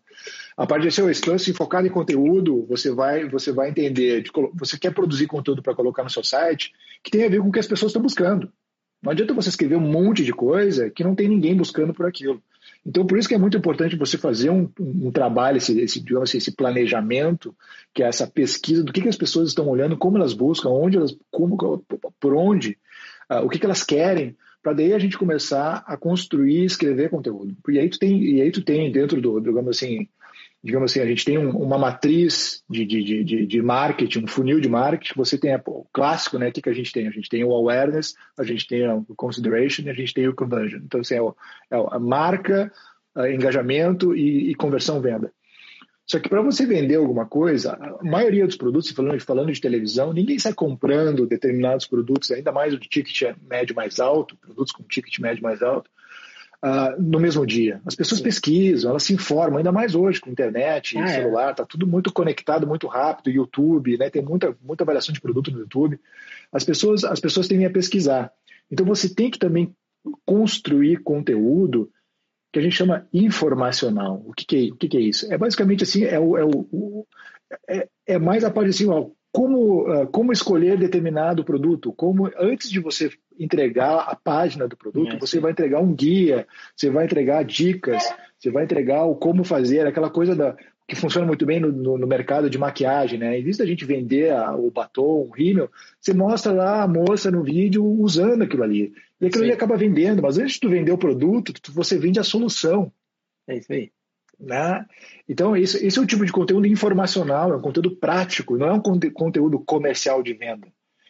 [0.55, 4.31] A parte de SEO, se assim, focado em conteúdo, você vai, você vai entender, de,
[4.53, 6.71] você quer produzir conteúdo para colocar no seu site
[7.03, 8.49] que tem a ver com o que as pessoas estão buscando.
[9.03, 12.41] Não adianta você escrever um monte de coisa que não tem ninguém buscando por aquilo.
[12.85, 16.29] Então, por isso que é muito importante você fazer um, um trabalho, esse, esse, digamos
[16.29, 17.55] assim, esse planejamento,
[17.93, 20.97] que é essa pesquisa do que, que as pessoas estão olhando, como elas buscam, onde
[20.97, 21.57] elas, como,
[22.19, 22.77] por onde,
[23.29, 27.55] uh, o que, que elas querem, para daí a gente começar a construir escrever conteúdo.
[27.69, 30.07] E aí tu tem, e aí tu tem dentro do, digamos assim,
[30.63, 34.59] digamos assim, a gente tem um, uma matriz de, de, de, de, marketing, um funil
[34.59, 36.49] de marketing, você tem o clássico, né?
[36.49, 37.07] O que, que a gente tem?
[37.07, 40.35] A gente tem o awareness, a gente tem o consideration e a gente tem o
[40.35, 40.79] conversion.
[40.83, 41.35] Então, assim, é, o,
[41.71, 42.71] é a marca,
[43.33, 45.31] engajamento e, e conversão venda.
[46.09, 50.11] Só que para você vender alguma coisa, a maioria dos produtos, falando, falando de televisão,
[50.11, 54.81] ninguém sai comprando determinados produtos, ainda mais o de ticket médio mais alto, produtos com
[54.83, 55.87] ticket médio mais alto,
[56.63, 57.81] uh, no mesmo dia.
[57.85, 58.25] As pessoas Sim.
[58.25, 61.07] pesquisam, elas se informam, ainda mais hoje com internet, ah, é.
[61.07, 61.65] celular, está é.
[61.65, 64.09] tudo muito conectado, muito rápido, YouTube, né?
[64.09, 65.99] Tem muita, muita variação de produto no YouTube.
[66.51, 68.31] As pessoas, as pessoas tendem a pesquisar.
[68.71, 69.73] Então você tem que também
[70.25, 71.91] construir conteúdo
[72.51, 74.23] que a gente chama informacional.
[74.25, 75.31] O que, que, é, o que, que é isso?
[75.31, 77.05] É basicamente assim, é, o, é, o,
[77.67, 82.69] é, é mais a parte assim, ó, como, uh, como escolher determinado produto, como antes
[82.69, 87.05] de você entregar a página do produto, é, você vai entregar um guia, você vai
[87.05, 88.03] entregar dicas,
[88.37, 90.55] você vai entregar o como fazer, aquela coisa da,
[90.89, 93.39] que funciona muito bem no, no, no, mercado de maquiagem, né?
[93.39, 95.69] Em vez da gente vender a, o batom, o rímel,
[96.01, 98.91] você mostra lá a moça no vídeo usando aquilo ali.
[99.21, 99.49] E aquilo Sim.
[99.49, 102.91] ali acaba vendendo, mas antes de tu vender o produto, tu, você vende a solução.
[103.47, 103.91] É isso aí.
[104.39, 104.85] Né?
[105.27, 108.73] Então, isso, esse é o tipo de conteúdo informacional, é um conteúdo prático, não é
[108.73, 110.67] um conte conteúdo comercial de venda.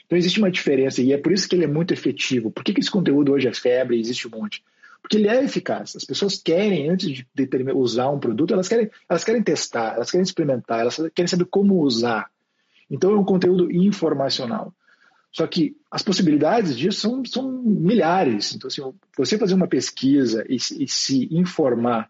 [0.10, 2.50] Então, existe uma diferença e é por isso que ele é muito efetivo.
[2.50, 4.64] Por que, que esse conteúdo hoje é febre e existe um monte?
[5.04, 5.96] Porque ele é eficaz.
[5.96, 7.28] As pessoas querem, antes de
[7.76, 11.84] usar um produto, elas querem, elas querem testar, elas querem experimentar, elas querem saber como
[11.84, 12.28] usar.
[12.90, 14.74] Então é um conteúdo informacional.
[15.32, 18.56] Só que as possibilidades disso são, são milhares.
[18.56, 18.82] Então, assim,
[19.16, 22.10] você fazer uma pesquisa e, e se informar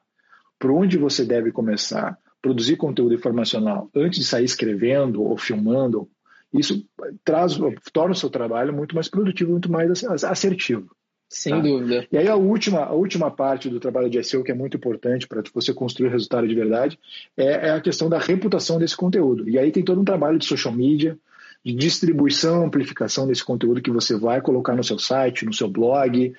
[0.58, 6.10] por onde você deve começar, produzir conteúdo informacional antes de sair escrevendo ou filmando,
[6.54, 6.84] isso
[7.24, 7.58] traz,
[7.94, 10.90] torna o seu trabalho muito mais produtivo, muito mais assertivo.
[11.30, 11.60] Sem tá?
[11.60, 12.08] dúvida.
[12.12, 15.28] E aí a última, a última parte do trabalho de SEO que é muito importante
[15.28, 16.98] para você construir resultado de verdade
[17.38, 19.48] é, é, a questão da reputação desse conteúdo.
[19.48, 21.16] E aí tem todo um trabalho de social media,
[21.64, 26.34] de distribuição, amplificação desse conteúdo que você vai colocar no seu site, no seu blog,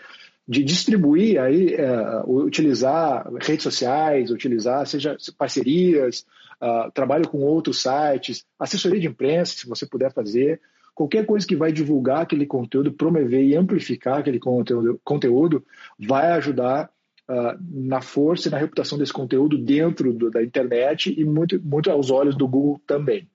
[0.50, 6.26] de distribuir aí, é, utilizar redes sociais, utilizar seja parcerias,
[6.60, 10.60] uh, trabalho com outros sites, assessoria de imprensa, se você puder fazer
[10.92, 15.64] qualquer coisa que vai divulgar aquele conteúdo, promover e amplificar aquele conteúdo, conteúdo
[15.96, 16.90] vai ajudar
[17.28, 21.92] uh, na força e na reputação desse conteúdo dentro do, da internet e muito, muito
[21.92, 23.28] aos olhos do Google também.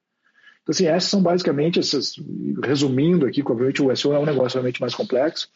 [0.63, 2.15] Então, assim, essas são basicamente essas,
[2.62, 5.47] resumindo aqui, obviamente o SEO é um negócio realmente mais complexo,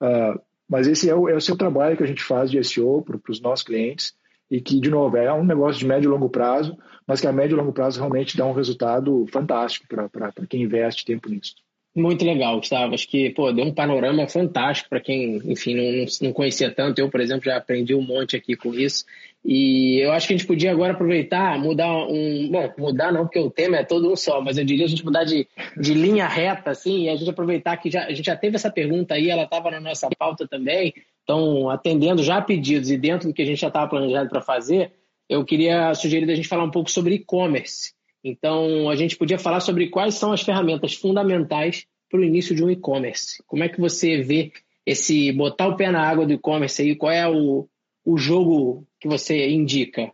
[0.00, 3.02] uh, mas esse é o, é o seu trabalho que a gente faz de SEO
[3.02, 4.14] para os nossos clientes
[4.50, 7.32] e que, de novo, é um negócio de médio e longo prazo, mas que a
[7.32, 11.54] médio e longo prazo realmente dá um resultado fantástico para quem investe tempo nisso.
[11.96, 12.92] Muito legal, Gustavo.
[12.92, 16.98] Acho que pô, deu um panorama fantástico para quem, enfim, não, não conhecia tanto.
[16.98, 19.04] Eu, por exemplo, já aprendi um monte aqui com isso.
[19.44, 22.48] E eu acho que a gente podia agora aproveitar, mudar um.
[22.50, 25.04] Bom, mudar não, porque o tema é todo um só, mas eu diria a gente
[25.04, 28.36] mudar de, de linha reta, assim, e a gente aproveitar que já, a gente já
[28.36, 30.94] teve essa pergunta aí, ela estava na nossa pauta também.
[31.22, 34.92] Então, atendendo já pedidos e dentro do que a gente já estava planejado para fazer,
[35.28, 37.92] eu queria sugerir a gente falar um pouco sobre e-commerce.
[38.22, 42.64] Então, a gente podia falar sobre quais são as ferramentas fundamentais para o início de
[42.64, 43.42] um e-commerce.
[43.46, 44.52] Como é que você vê
[44.86, 46.94] esse botar o pé na água do e-commerce aí?
[46.94, 47.68] Qual é o,
[48.04, 50.10] o jogo que você indica?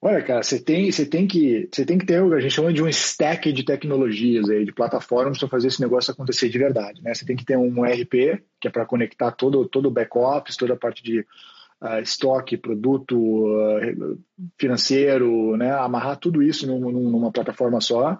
[0.00, 2.82] Olha, cara, você tem, você tem que, você tem que ter, a gente chama de
[2.82, 7.12] um stack de tecnologias aí, de plataformas para fazer esse negócio acontecer de verdade, né?
[7.12, 10.72] Você tem que ter um ERP, que é para conectar todo, todo o back-office, toda
[10.72, 14.18] a parte de uh, estoque, produto uh,
[14.58, 15.70] financeiro, né?
[15.70, 18.18] amarrar tudo isso num, numa plataforma só.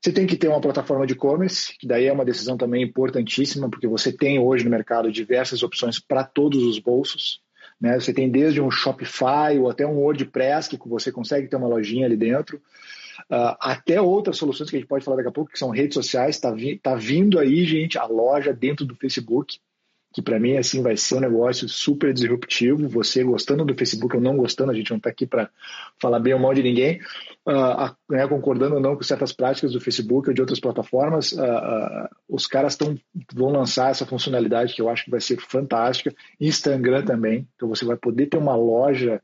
[0.00, 3.68] Você tem que ter uma plataforma de e-commerce, que daí é uma decisão também importantíssima,
[3.68, 7.40] porque você tem hoje no mercado diversas opções para todos os bolsos.
[7.80, 7.98] Né?
[7.98, 12.06] Você tem desde um Shopify ou até um WordPress, que você consegue ter uma lojinha
[12.06, 12.56] ali dentro,
[13.30, 15.94] uh, até outras soluções que a gente pode falar daqui a pouco, que são redes
[15.94, 16.36] sociais.
[16.36, 19.58] Está vi tá vindo aí, gente, a loja dentro do Facebook
[20.12, 22.88] que para mim assim vai ser um negócio super disruptivo.
[22.88, 25.50] Você gostando do Facebook ou não gostando, a gente não está aqui para
[26.00, 27.00] falar bem ou mal de ninguém,
[27.46, 31.42] uh, né, concordando ou não com certas práticas do Facebook ou de outras plataformas, uh,
[31.42, 32.98] uh, os caras tão,
[33.34, 36.14] vão lançar essa funcionalidade que eu acho que vai ser fantástica.
[36.40, 39.20] Instagram também, então você vai poder ter uma loja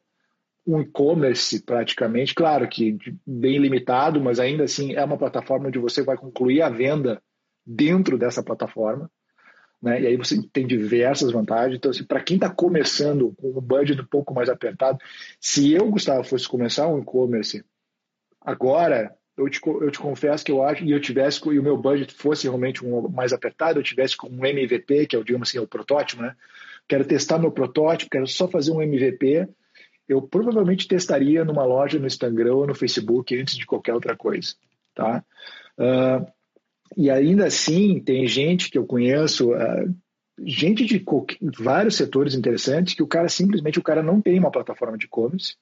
[0.66, 6.02] um e-commerce praticamente, claro que bem limitado, mas ainda assim é uma plataforma onde você
[6.02, 7.22] vai concluir a venda
[7.66, 9.10] dentro dessa plataforma.
[9.84, 10.00] Né?
[10.00, 11.76] E aí você tem diversas vantagens.
[11.76, 14.98] Então, assim, para quem está começando com um budget um pouco mais apertado,
[15.38, 17.62] se eu, Gustavo, fosse começar um e-commerce
[18.40, 21.76] agora, eu te, eu te confesso que eu acho, e eu tivesse, e o meu
[21.76, 25.50] budget fosse realmente um mais apertado, eu tivesse com um MVP, que é o, digamos
[25.50, 26.34] assim, é o protótipo, né?
[26.88, 29.46] Quero testar meu protótipo, quero só fazer um MVP,
[30.08, 34.54] eu provavelmente testaria numa loja no Instagram ou no Facebook antes de qualquer outra coisa,
[34.94, 35.22] tá?
[35.78, 36.26] Uh,
[36.96, 39.94] e ainda assim, tem gente que eu conheço, uh,
[40.44, 41.04] gente de
[41.58, 45.56] vários setores interessantes, que o cara simplesmente o cara não tem uma plataforma de e-commerce,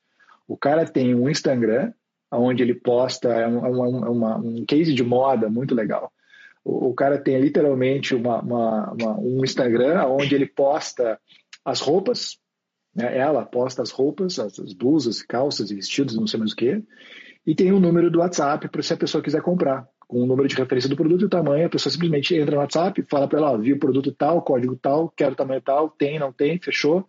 [0.46, 1.92] o cara tem um Instagram,
[2.30, 6.10] onde ele posta é um, é uma, uma, um case de moda muito legal.
[6.64, 11.18] O, o cara tem literalmente uma, uma, um Instagram onde ele posta
[11.64, 12.38] as roupas,
[12.94, 13.16] né?
[13.16, 16.82] ela posta as roupas, as, as blusas, calças e vestidos, não sei mais o que,
[17.46, 20.46] e tem um número do WhatsApp para se a pessoa quiser comprar com o número
[20.46, 23.38] de referência do produto e o tamanho, a pessoa simplesmente entra no WhatsApp, fala para
[23.38, 27.08] ela, ó, vi o produto tal, código tal, quero tamanho tal, tem, não tem, fechou,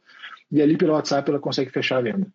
[0.49, 2.25] e ali pelo WhatsApp ela consegue fechar a venda.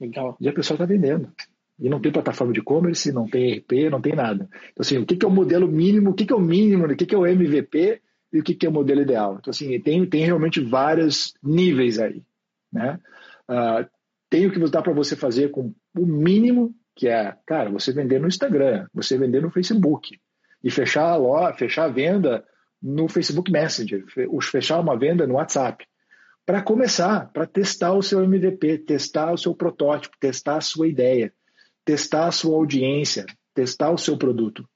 [0.00, 0.34] Legal.
[0.40, 1.30] E a pessoa está vendendo.
[1.78, 4.48] E não tem plataforma de e-commerce, não tem ERP, não tem nada.
[4.72, 6.86] Então, assim, o que, que é o modelo mínimo, o que, que é o mínimo,
[6.86, 8.00] o que, que é o MVP
[8.32, 9.36] e o que, que é o modelo ideal.
[9.38, 12.22] Então, assim, tem, tem realmente vários níveis aí.
[12.72, 12.98] Né?
[13.46, 13.86] Uh,
[14.30, 18.20] tem o que dá para você fazer com o mínimo que é, cara, você vender
[18.20, 20.18] no Instagram, você vender no Facebook
[20.64, 22.44] e fechar a loja, fechar a venda
[22.82, 24.04] no Facebook Messenger,
[24.42, 25.86] fechar uma venda no WhatsApp.
[26.44, 31.32] Para começar, para testar o seu MVP, testar o seu protótipo, testar a sua ideia,
[31.84, 34.68] testar a sua audiência, testar o seu produto.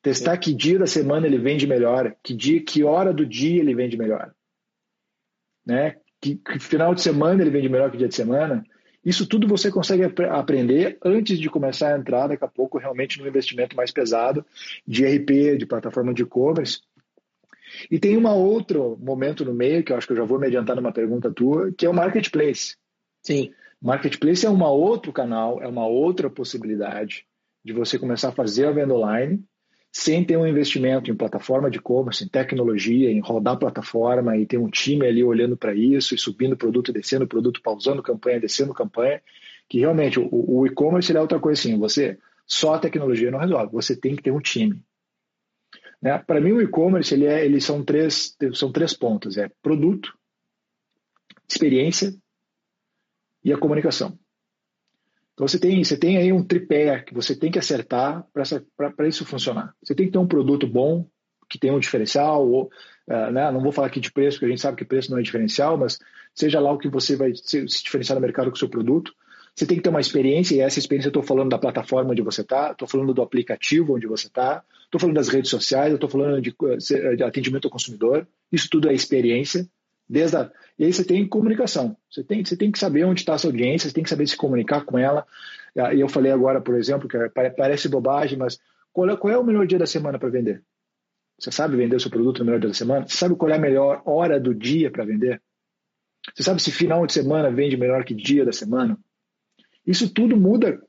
[0.00, 3.74] Testar que dia da semana ele vende melhor, que dia, que hora do dia ele
[3.74, 4.32] vende melhor.
[5.66, 5.96] Né?
[6.18, 8.64] Que, que final de semana ele vende melhor que dia de semana.
[9.04, 13.20] Isso tudo você consegue ap aprender antes de começar a entrar daqui a pouco realmente
[13.20, 14.44] no investimento mais pesado
[14.86, 16.80] de RP, de plataforma de e-commerce.
[17.90, 20.46] E tem um outro momento no meio, que eu acho que eu já vou me
[20.46, 22.76] adiantar numa pergunta tua, que é o marketplace.
[23.22, 23.52] Sim.
[23.80, 27.24] Marketplace é um outro canal, é uma outra possibilidade
[27.64, 29.44] de você começar a fazer a venda online
[29.92, 34.58] sem ter um investimento em plataforma de e-commerce, em tecnologia, em rodar plataforma e ter
[34.58, 39.22] um time ali olhando para isso e subindo produto, descendo produto, pausando campanha, descendo campanha,
[39.68, 43.72] que realmente o, o e-commerce é outra coisa assim, você só a tecnologia não resolve,
[43.72, 44.82] você tem que ter um time.
[46.00, 46.16] Né?
[46.18, 50.16] Para mim o e-commerce ele é, eles são três são três pontos, é produto,
[51.48, 52.14] experiência
[53.44, 54.18] e a comunicação.
[55.38, 58.26] Então você tem, você tem aí um tripé que você tem que acertar
[58.96, 59.72] para isso funcionar.
[59.80, 61.08] Você tem que ter um produto bom,
[61.48, 62.64] que tenha um diferencial, ou,
[63.08, 65.18] uh, né, não vou falar aqui de preço, porque a gente sabe que preço não
[65.18, 66.00] é diferencial, mas
[66.34, 69.14] seja lá o que você vai se, diferenciar no mercado com o seu produto.
[69.54, 72.22] Você tem que ter uma experiência, e essa experiência eu estou falando da plataforma onde
[72.22, 76.10] você está, estou falando do aplicativo onde você está, estou falando das redes sociais, estou
[76.10, 76.52] falando de,
[77.16, 78.26] de atendimento ao consumidor.
[78.50, 79.68] Isso tudo é experiência.
[80.08, 81.96] Desde a, e aí você tem comunicação.
[82.10, 84.26] Você tem, você tem que saber onde está a sua audiência, você tem que saber
[84.26, 85.26] se comunicar com ela.
[85.76, 88.58] E eu falei agora, por exemplo, que parece bobagem, mas
[88.92, 90.62] qual é, qual é o melhor dia da semana para vender?
[91.38, 93.06] Você sabe vender o seu produto no melhor dia da semana?
[93.06, 95.40] Você sabe qual é a melhor hora do dia para vender?
[96.34, 98.98] Você sabe se final de semana vende melhor que dia da semana?
[99.86, 100.82] Isso tudo muda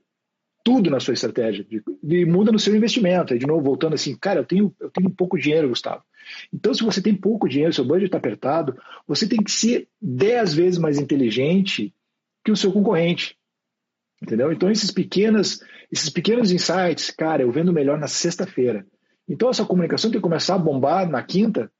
[0.69, 1.65] tudo na sua estratégia
[2.03, 3.33] e muda no seu investimento.
[3.33, 6.03] E de novo, voltando assim, cara, eu tenho, eu tenho pouco dinheiro, Gustavo.
[6.53, 8.77] Então, se você tem pouco dinheiro, seu budget está apertado,
[9.07, 11.91] você tem que ser 10 vezes mais inteligente
[12.45, 13.35] que o seu concorrente.
[14.21, 14.51] Entendeu?
[14.51, 15.59] Então, esses pequenos,
[15.91, 18.85] esses pequenos insights, cara, eu vendo melhor na sexta-feira.
[19.27, 21.71] Então, essa comunicação tem que começar a bombar na quinta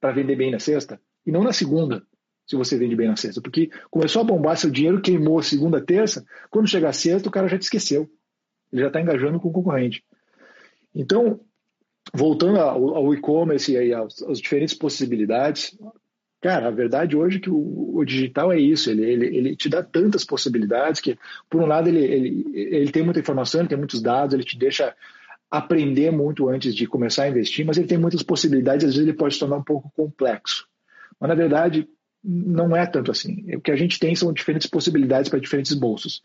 [0.00, 2.02] para vender bem na sexta e não na segunda,
[2.46, 3.42] se você vende bem na sexta.
[3.42, 7.58] Porque começou a bombar, seu dinheiro queimou segunda, terça, quando chegar sexta, o cara já
[7.58, 8.08] te esqueceu.
[8.72, 10.04] Ele já está engajando com o concorrente.
[10.94, 11.40] Então,
[12.12, 15.78] voltando ao, e-commerce e às, às, diferentes possibilidades,
[16.40, 19.68] cara, a verdade hoje é que o, o digital é isso, ele, ele, ele, te
[19.68, 23.78] dá tantas possibilidades que, por um lado, ele, ele, ele tem muita informação, ele tem
[23.78, 24.94] muitos dados, ele te deixa
[25.50, 29.16] aprender muito antes de começar a investir, mas ele tem muitas possibilidades, às vezes ele
[29.16, 30.66] pode se tornar um pouco complexo.
[31.18, 31.88] Mas, na verdade,
[32.22, 33.54] não é tanto assim.
[33.54, 36.22] O que a gente tem são diferentes possibilidades para diferentes bolsos.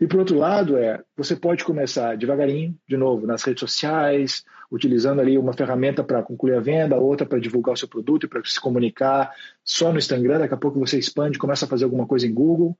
[0.00, 5.20] E por outro lado, é, você pode começar devagarinho, de novo, nas redes sociais, utilizando
[5.20, 8.40] ali uma ferramenta para concluir a venda, outra para divulgar o seu produto e para
[8.44, 9.32] se comunicar
[9.64, 12.78] só no Instagram, daqui a pouco você expande, começa a fazer alguma coisa em Google.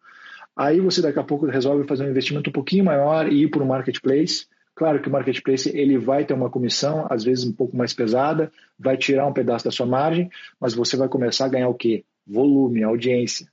[0.54, 3.64] Aí você daqui a pouco resolve fazer um investimento um pouquinho maior e ir para
[3.64, 4.46] o marketplace.
[4.76, 8.52] Claro que o marketplace ele vai ter uma comissão, às vezes um pouco mais pesada,
[8.78, 12.04] vai tirar um pedaço da sua margem, mas você vai começar a ganhar o quê?
[12.24, 13.48] Volume, audiência.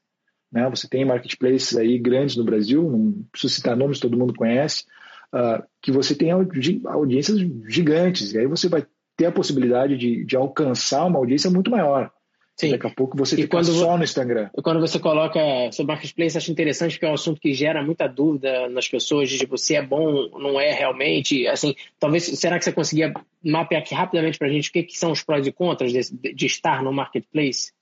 [0.56, 0.70] Né?
[0.70, 4.86] Você tem marketplaces aí grandes no Brasil, não preciso citar nomes, todo mundo conhece,
[5.34, 8.86] uh, que você tem audi audiências gigantes, e aí você vai
[9.18, 12.10] ter a possibilidade de, de alcançar uma audiência muito maior.
[12.56, 12.72] Sim.
[12.72, 14.50] Daqui a pouco você fica quando, só no Instagram.
[14.58, 15.40] E quando você coloca
[15.74, 19.38] sobre marketplace, acho interessante porque é um assunto que gera muita dúvida nas pessoas de
[19.38, 21.46] tipo, se é bom, não é realmente.
[21.48, 23.14] Assim, talvez, será que você conseguia
[23.44, 26.34] mapear aqui rapidamente para a gente o que, que, são os prós e contras de,
[26.34, 27.74] de estar no marketplace?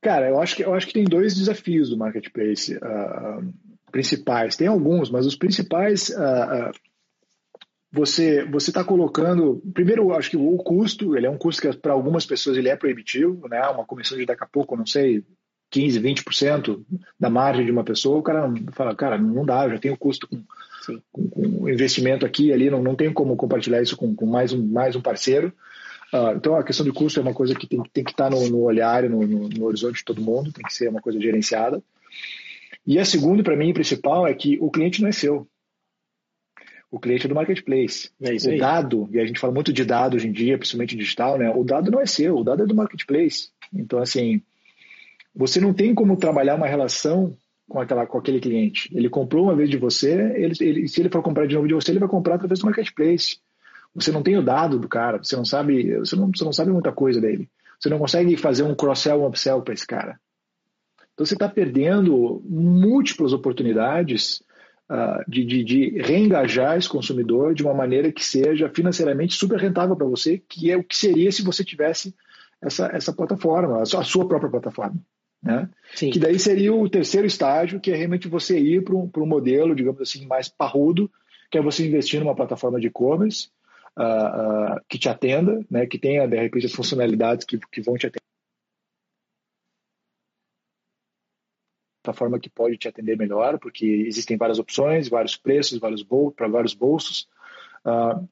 [0.00, 3.52] Cara, eu acho que, eu acho que tem dois desafios do marketplace uh,
[3.90, 4.56] principais.
[4.56, 6.72] Tem alguns, mas os principais uh, uh,
[7.90, 11.76] você você está colocando primeiro eu acho que o custo ele é um custo que
[11.78, 13.60] para algumas pessoas ele é proibitivo né?
[13.68, 15.24] Uma comissão de daqui a pouco não sei
[15.70, 16.84] 15 20%
[17.18, 20.28] da margem de uma pessoa o cara fala cara não dá eu já tenho custo
[20.28, 20.44] com,
[21.10, 24.66] com, com investimento aqui ali não, não tenho como compartilhar isso com, com mais um
[24.66, 25.50] mais um parceiro
[26.12, 28.48] Uh, então, a questão de custo é uma coisa que tem, tem que estar no,
[28.48, 31.82] no olhar, no, no, no, horizonte de todo mundo, tem que ser uma coisa gerenciada.
[32.86, 35.46] E a segunda, para mim, principal, é que o cliente não é seu.
[36.90, 38.10] o cliente é do marketplace.
[38.22, 38.58] É o aí.
[38.58, 41.50] dado, e a gente fala muito de dado hoje em dia, principalmente digital, né?
[41.54, 43.50] O dado não é seu, o dado é do marketplace.
[43.72, 44.40] Então, assim,
[45.34, 47.36] você não tem como trabalhar uma relação
[47.68, 48.88] com, aquela, com aquele cliente.
[48.96, 51.74] Ele comprou uma vez de você, ele, ele, se ele for comprar de novo de
[51.74, 53.38] você, ele vai comprar através do marketplace.
[53.98, 56.70] Você não tem o dado do cara, você não sabe, você não, você não sabe
[56.70, 57.48] muita coisa dele.
[57.78, 60.18] Você não consegue fazer um cross-sell, um upsell para esse cara.
[61.14, 64.42] Então você está perdendo múltiplas oportunidades
[64.90, 69.96] uh, de, de, de, reengajar esse consumidor de uma maneira que seja financeiramente super rentável
[69.96, 72.14] para você, que é o que seria se você tivesse
[72.62, 74.96] essa, essa plataforma, a sua, a sua própria plataforma.
[75.42, 75.68] Né?
[75.94, 76.10] Sim.
[76.10, 79.74] Que daí seria o terceiro estágio, que é realmente você ir para um, um modelo,
[79.74, 81.10] digamos assim, mais parrudo,
[81.50, 83.48] que é você investir numa plataforma de e-commerce
[83.98, 85.86] uh, uh, que te atenda, né?
[85.86, 88.18] que tenha, de repente, as funcionalidades que, que vão te atender.
[92.02, 96.02] plataforma que pode te atender melhor, porque existem várias opções, vários preços, vários
[96.34, 97.28] para vários bolsos.
[97.84, 98.26] Uh,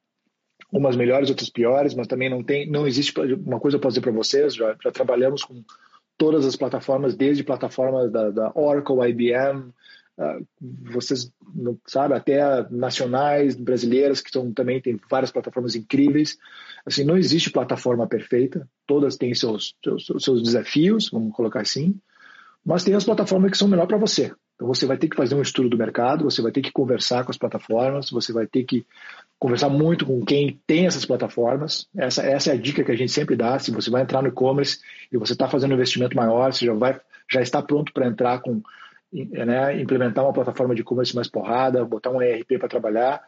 [0.73, 4.03] umas melhores, outras piores, mas também não tem, não existe uma coisa eu posso dizer
[4.03, 5.62] para vocês, já, já trabalhamos com
[6.17, 9.73] todas as plataformas, desde plataformas da, da Oracle, IBM,
[10.61, 16.39] vocês não sabe até nacionais, brasileiras que são, também tem várias plataformas incríveis.
[16.85, 21.99] Assim, não existe plataforma perfeita, todas têm seus, seus, seus desafios, vamos colocar assim,
[22.64, 24.33] mas tem as plataformas que são melhor para você.
[24.55, 27.25] Então você vai ter que fazer um estudo do mercado, você vai ter que conversar
[27.25, 28.87] com as plataformas, você vai ter que
[29.39, 31.87] conversar muito com quem tem essas plataformas.
[31.95, 33.59] Essa, essa é a dica que a gente sempre dá.
[33.59, 34.81] Se você vai entrar no e-commerce
[35.12, 36.99] e você está fazendo um investimento maior, você já, vai,
[37.31, 38.62] já está pronto para entrar com,
[39.13, 43.23] né, implementar uma plataforma de e-commerce mais porrada, botar um ERP para trabalhar,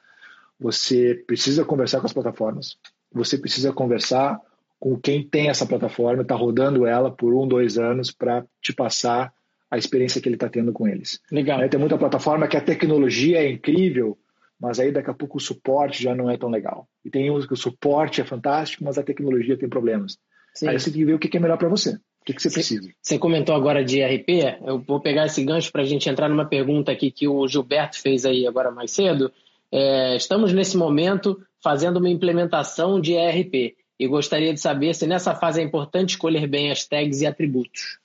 [0.59, 2.77] você precisa conversar com as plataformas.
[3.13, 4.41] Você precisa conversar
[4.79, 9.33] com quem tem essa plataforma, está rodando ela por um, dois anos para te passar
[9.71, 11.21] a experiência que ele está tendo com eles.
[11.31, 11.69] Legal.
[11.69, 14.17] Tem muita plataforma que a tecnologia é incrível,
[14.59, 16.89] mas aí daqui a pouco o suporte já não é tão legal.
[17.05, 20.19] E tem uns que o suporte é fantástico, mas a tecnologia tem problemas.
[20.55, 20.69] Sim.
[20.69, 21.99] Aí você tem que ver o que é melhor para você.
[22.21, 22.91] O que, que você, precisa?
[23.01, 26.45] Você comentou agora de RP, eu vou pegar esse gancho para a gente entrar numa
[26.45, 29.33] pergunta aqui que o Gilberto fez aí agora mais cedo.
[29.73, 35.35] É, estamos nesse momento fazendo uma implementação de ERP e gostaria de saber se nessa
[35.35, 37.99] fase é importante escolher bem as tags e atributos.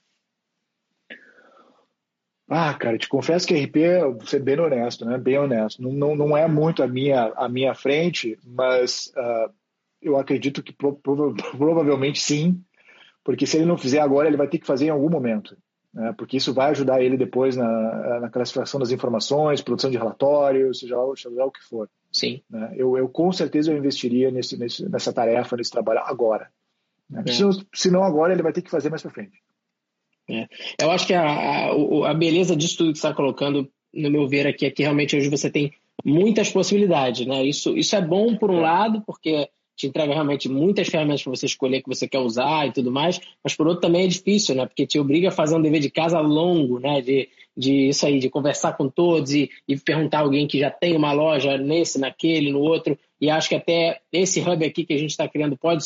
[2.48, 3.76] Ah, cara, te confesso que RP,
[4.16, 5.16] vou ser bem honesto, né?
[5.16, 5.82] Bem honesto.
[5.82, 9.50] Não, não, não é muito a minha, a minha frente, mas uh,
[10.02, 12.62] eu acredito que pro, prova, provavelmente sim,
[13.24, 15.56] porque se ele não fizer agora, ele vai ter que fazer em algum momento.
[15.92, 16.12] Né?
[16.18, 20.96] Porque isso vai ajudar ele depois na, na classificação das informações, produção de relatórios, seja
[21.16, 21.88] seja lá o que for.
[22.12, 22.42] Sim.
[22.50, 22.74] Né?
[22.76, 26.50] Eu, eu com certeza eu investiria nesse, nesse, nessa tarefa, nesse trabalho agora.
[27.08, 27.24] Né?
[27.26, 27.32] É.
[27.32, 29.40] Se, se não agora, ele vai ter que fazer mais para frente.
[30.28, 30.48] É.
[30.80, 34.26] Eu acho que a, a, a, beleza disso tudo que você está colocando, no meu
[34.26, 35.72] ver aqui, é que realmente hoje você tem
[36.04, 37.44] muitas possibilidades, né?
[37.44, 38.62] Isso, isso é bom por um é.
[38.62, 42.72] lado, porque te entrega realmente muitas ferramentas para você escolher que você quer usar e
[42.72, 44.66] tudo mais, mas por outro também é difícil, né?
[44.66, 47.00] Porque te obriga a fazer um dever de casa longo, né?
[47.00, 50.70] De, de isso aí, de conversar com todos e, e perguntar a alguém que já
[50.70, 52.98] tem uma loja nesse, naquele, no outro.
[53.20, 55.84] E acho que até esse hub aqui que a gente está criando pode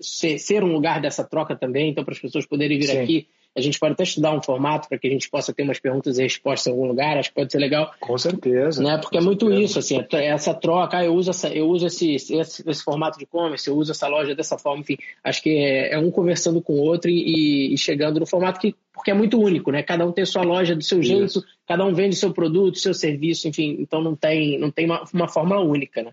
[0.00, 2.98] ser, ser, um lugar dessa troca também, então para as pessoas poderem vir Sim.
[2.98, 5.80] aqui a gente pode até estudar um formato para que a gente possa ter umas
[5.80, 7.90] perguntas e respostas em algum lugar, acho que pode ser legal.
[7.98, 8.82] Com certeza.
[8.82, 8.98] Né?
[8.98, 9.64] Porque é muito certeza.
[9.64, 13.24] isso, assim, essa troca, ah, eu uso, essa, eu uso esse, esse, esse formato de
[13.24, 16.74] e-commerce, eu uso essa loja dessa forma, enfim, acho que é, é um conversando com
[16.74, 19.82] o outro e, e, chegando no formato que, porque é muito único, né?
[19.82, 21.44] Cada um tem sua loja do seu jeito, isso.
[21.66, 25.28] cada um vende seu produto, seu serviço, enfim, então não tem, não tem uma, uma
[25.28, 26.12] fórmula única, né?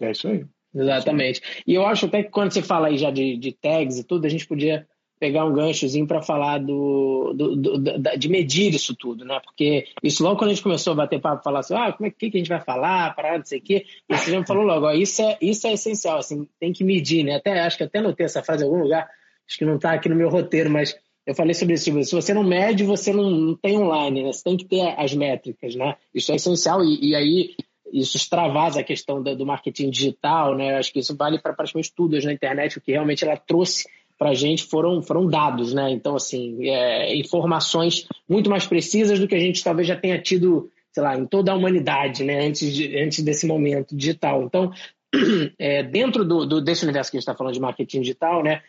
[0.00, 0.46] É isso aí.
[0.74, 1.40] Exatamente.
[1.66, 4.26] E eu acho até que quando você fala aí já de, de tags e tudo,
[4.26, 4.86] a gente podia
[5.24, 9.40] pegar um ganchozinho para falar do, do, do, de medir isso tudo, né?
[9.42, 12.10] Porque isso logo quando a gente começou a bater papo, falar assim, ah, como é
[12.10, 14.64] que, que a gente vai falar, parar, não sei o quê, você já me falou
[14.64, 17.36] logo, ó, isso é, isso é essencial, assim, tem que medir, né?
[17.36, 19.08] Até, acho que até notei essa frase em algum lugar,
[19.48, 20.94] acho que não está aqui no meu roteiro, mas
[21.26, 24.30] eu falei sobre isso, tipo, se você não mede, você não, não tem online, né?
[24.30, 25.96] Você tem que ter as métricas, né?
[26.14, 27.54] Isso é essencial e, e aí
[27.90, 30.76] isso extravasa a questão do, do marketing digital, né?
[30.76, 33.88] Acho que isso vale para praticamente tudo na internet, o que realmente ela trouxe
[34.18, 35.90] para a gente foram, foram dados, né?
[35.90, 40.70] Então, assim, é, informações muito mais precisas do que a gente talvez já tenha tido,
[40.92, 42.46] sei lá, em toda a humanidade, né?
[42.46, 44.42] Antes, de, antes desse momento digital.
[44.42, 44.72] Então,
[45.58, 48.62] é, dentro do, do, desse universo que a gente está falando de marketing digital, né?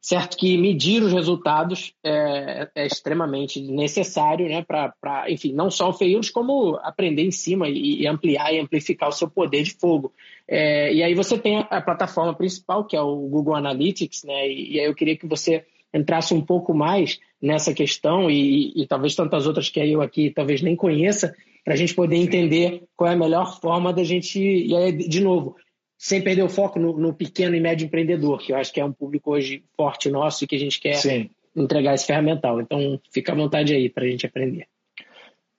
[0.00, 4.64] Certo que medir os resultados é, é extremamente necessário, né?
[4.64, 4.94] Para,
[5.28, 9.12] enfim, não só o Feiros, como aprender em cima e, e, ampliar e amplificar o
[9.12, 10.12] seu poder de fogo.
[10.46, 14.48] É, e aí você tem a, a, plataforma principal, que é o Google Analytics, né?
[14.48, 18.82] E, e, aí eu queria que você entrasse um pouco mais nessa questão e, e,
[18.82, 21.34] e talvez tantas outras que eu aqui talvez nem conheça,
[21.64, 24.40] para a gente poder entender qual é a melhor forma da gente.
[24.40, 25.56] E aí, de novo,
[25.98, 28.84] sem perder o foco no, no, pequeno e médio empreendedor, que eu acho que é
[28.84, 31.28] um público hoje forte nosso e que a gente quer Sim.
[31.56, 32.60] entregar esse ferramental.
[32.60, 34.68] Então, fica à vontade aí para a gente aprender.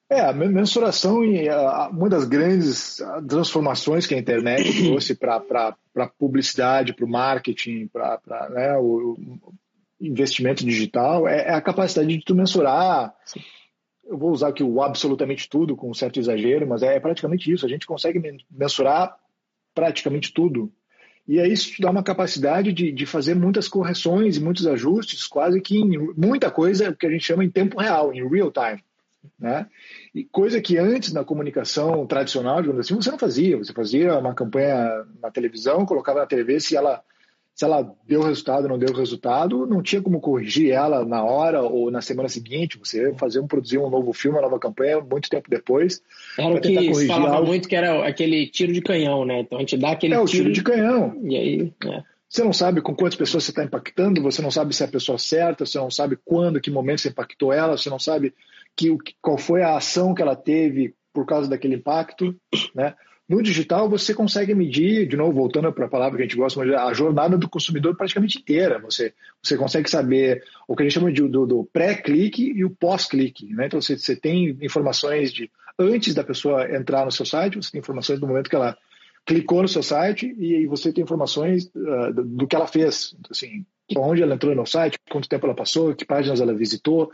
[0.09, 1.47] É, a mensuração e
[1.91, 8.49] uma das grandes transformações que a internet trouxe para a publicidade, para o marketing, para
[8.49, 9.17] né, o
[10.01, 13.13] investimento digital é, é, a capacidade de tu mensurar.
[13.25, 13.41] Sim.
[14.05, 17.63] Eu vou usar aqui o absolutamente tudo com um certo exagero, mas é praticamente isso.
[17.63, 18.19] A gente consegue
[18.49, 19.15] mensurar
[19.73, 20.71] praticamente tudo.
[21.27, 25.27] E aí isso te dá uma capacidade de, de fazer muitas correções e muitos ajustes,
[25.27, 28.83] quase que em muita coisa que a gente chama em tempo real, em real time.
[29.37, 29.67] Né?
[30.15, 33.57] E coisa que antes na comunicação tradicional, digamos assim, você não fazia.
[33.57, 37.03] Você fazia uma campanha na televisão, colocava na TV se ela
[37.59, 41.61] se ela deu resultado ou não deu resultado, não tinha como corrigir ela na hora
[41.61, 42.79] ou na semana seguinte.
[42.79, 46.01] Você fazer um produzir um novo filme, uma nova campanha, muito tempo depois.
[46.37, 47.47] Era o que se falava algo.
[47.47, 49.41] muito que era aquele tiro de canhão, né?
[49.41, 50.23] Então a gente dá aquele é, tiro...
[50.23, 51.19] o tiro de canhão.
[51.21, 51.73] E aí...
[51.85, 52.01] É.
[52.29, 54.89] Você não sabe com quantas pessoas você está impactando, você não sabe se é a
[54.89, 58.33] pessoa certa, você não sabe quando, que momento você impactou ela, você não sabe
[58.73, 62.33] que, qual foi a ação que ela teve por causa daquele impacto,
[62.73, 62.93] né?
[63.29, 66.59] No digital, você consegue medir, de novo, voltando para a palavra que a gente gosta,
[66.61, 68.79] a jornada do consumidor praticamente inteira.
[68.79, 72.71] Você, você consegue saber o que a gente chama de, do, do pré-clique e o
[72.71, 73.53] pós-clique.
[73.53, 73.67] Né?
[73.67, 77.79] Então, você, você tem informações de antes da pessoa entrar no seu site, você tem
[77.79, 78.75] informações do momento que ela
[79.27, 83.15] clicou no seu site e você tem informações uh, do, que ela fez.
[83.19, 83.63] Então, assim,
[83.95, 87.11] onde ela entrou no site, quanto tempo ela passou, que páginas ela visitou,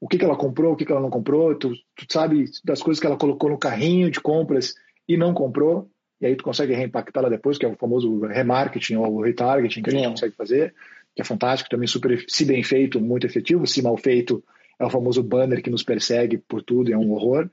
[0.00, 2.80] o que, que ela comprou, o que, que ela não comprou, tu, tu sabe das
[2.80, 4.74] coisas que ela colocou no carrinho de compras
[5.08, 5.88] e não comprou,
[6.20, 9.92] e aí tu consegue reimpactá-la depois, que é o famoso remarketing ou retargeting que a
[9.92, 10.10] gente é.
[10.10, 10.74] consegue fazer,
[11.14, 14.42] que é fantástico, também super, se bem feito, muito efetivo, se mal feito,
[14.78, 17.48] é o famoso banner que nos persegue por tudo, é um horror.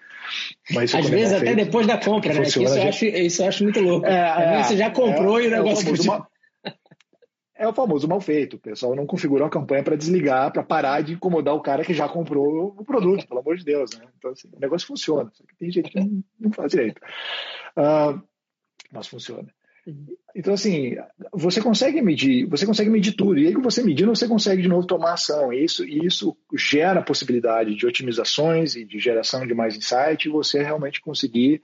[0.72, 2.44] Mas Às vezes até feito, depois da compra, né?
[2.44, 4.06] Funciona, isso, eu acho, isso eu acho muito louco.
[4.06, 5.90] É, Às vezes é, você já comprou é, e o negócio...
[5.90, 6.33] É o,
[7.64, 8.56] é o famoso mal feito.
[8.56, 11.94] O pessoal não configurou a campanha para desligar, para parar de incomodar o cara que
[11.94, 13.92] já comprou o produto, pelo amor de Deus.
[13.98, 14.06] Né?
[14.18, 15.32] Então, assim, o negócio funciona.
[15.34, 17.02] Só que tem gente que não, não faz direito.
[17.78, 18.22] Uh,
[18.92, 19.48] mas funciona.
[20.36, 20.96] Então, assim,
[21.32, 23.38] você consegue medir, você consegue medir tudo.
[23.38, 25.52] E aí que você medindo, você consegue de novo tomar ação.
[25.52, 30.26] E isso, e isso gera a possibilidade de otimizações e de geração de mais insight
[30.26, 31.62] e você realmente conseguir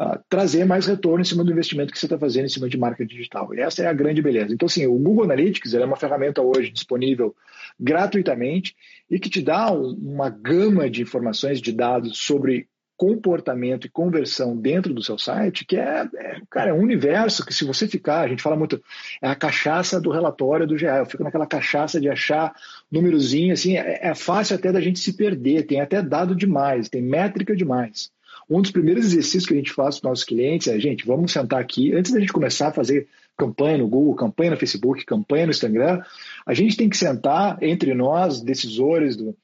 [0.00, 2.78] uh, trazer mais retorno em cima do investimento que você está fazendo em cima de
[2.78, 3.54] marca digital.
[3.54, 4.54] E essa é a grande beleza.
[4.54, 7.34] Então, assim, o Google Analytics é uma ferramenta hoje disponível
[7.78, 8.74] gratuitamente
[9.10, 12.68] e que te dá uma gama de informações, de dados sobre
[12.98, 17.54] comportamento e conversão dentro do seu site, que é, é, cara, é um universo que
[17.54, 18.82] se você ficar, a gente fala muito,
[19.22, 22.52] é a cachaça do relatório do GA, eu fico naquela cachaça de achar
[22.90, 27.00] númerozinho, assim, é, é fácil até da gente se perder, tem até dado demais, tem
[27.00, 28.10] métrica demais.
[28.48, 31.60] Um dos primeiros exercícios que a gente faz com nossos clientes é, gente, vamos sentar
[31.60, 35.52] aqui, antes da gente começar a fazer campanha no Google, campanha no Facebook, campanha no
[35.52, 36.02] Instagram,
[36.46, 39.36] a gente tem que sentar entre nós, decisores, do,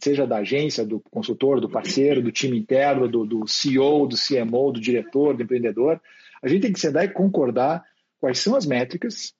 [0.00, 4.72] seja da agência, do consultor, do parceiro, do time interno, do, do CEO, do CMO,
[4.72, 6.00] do diretor, do empreendedor,
[6.42, 7.84] a gente tem que sentar e concordar
[8.20, 9.32] quais são as métricas,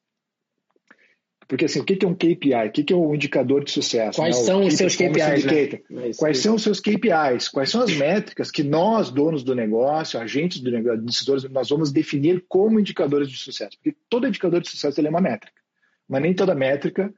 [1.48, 2.68] porque assim, o que é um KPI?
[2.68, 4.20] O que é um indicador de sucesso?
[4.20, 4.44] Quais né?
[4.44, 5.44] são os seus KPIs?
[5.88, 6.10] Né?
[6.18, 7.48] Quais são os seus KPIs?
[7.48, 11.90] Quais são as métricas que nós, donos do negócio, agentes do negócio, decisores, nós vamos
[11.90, 13.78] definir como indicadores de sucesso?
[13.82, 15.58] Porque todo indicador de sucesso é uma métrica,
[16.06, 17.10] mas nem toda métrica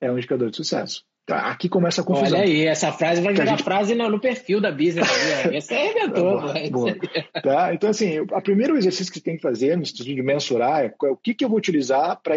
[0.00, 1.04] é um indicador de sucesso.
[1.26, 2.38] Tá, aqui começa a confusão.
[2.38, 3.64] Olha aí, essa frase vai virar gente...
[3.64, 5.08] frase no, no, perfil da business.
[5.52, 6.40] Essa é arrebentou.
[7.42, 10.84] tá, então, assim, o primeiro exercício que você tem que fazer no sentido de mensurar
[10.84, 12.36] é o que, que eu vou utilizar para.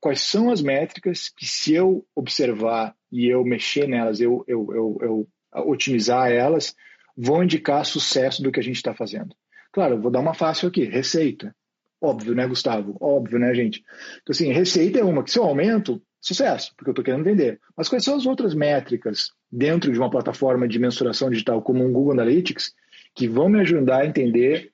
[0.00, 4.98] Quais são as métricas que, se eu observar e eu mexer nelas, eu, eu, eu,
[5.02, 5.28] eu
[5.64, 6.74] otimizar elas,
[7.16, 9.34] vão indicar sucesso do que a gente está fazendo.
[9.72, 11.54] Claro, vou dar uma fácil aqui: receita.
[12.02, 12.96] Óbvio, né, Gustavo?
[13.00, 13.82] Óbvio, né, gente?
[14.22, 17.60] Então, assim, receita é uma que se eu aumento, sucesso, porque eu estou querendo vender.
[17.76, 21.92] Mas quais são as outras métricas dentro de uma plataforma de mensuração digital como um
[21.92, 22.72] Google Analytics
[23.14, 24.72] que vão me ajudar a entender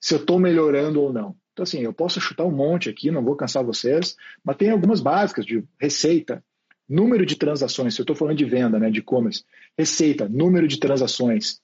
[0.00, 1.36] se eu estou melhorando ou não?
[1.54, 5.00] Então, assim, eu posso chutar um monte aqui, não vou cansar vocês, mas tem algumas
[5.00, 6.44] básicas de receita,
[6.88, 9.44] número de transações, se eu estou falando de venda, né, de e-commerce,
[9.78, 11.60] receita, número de transações,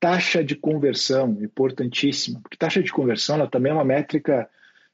[0.00, 4.50] taxa de conversão, importantíssima, porque taxa de conversão ela também é uma métrica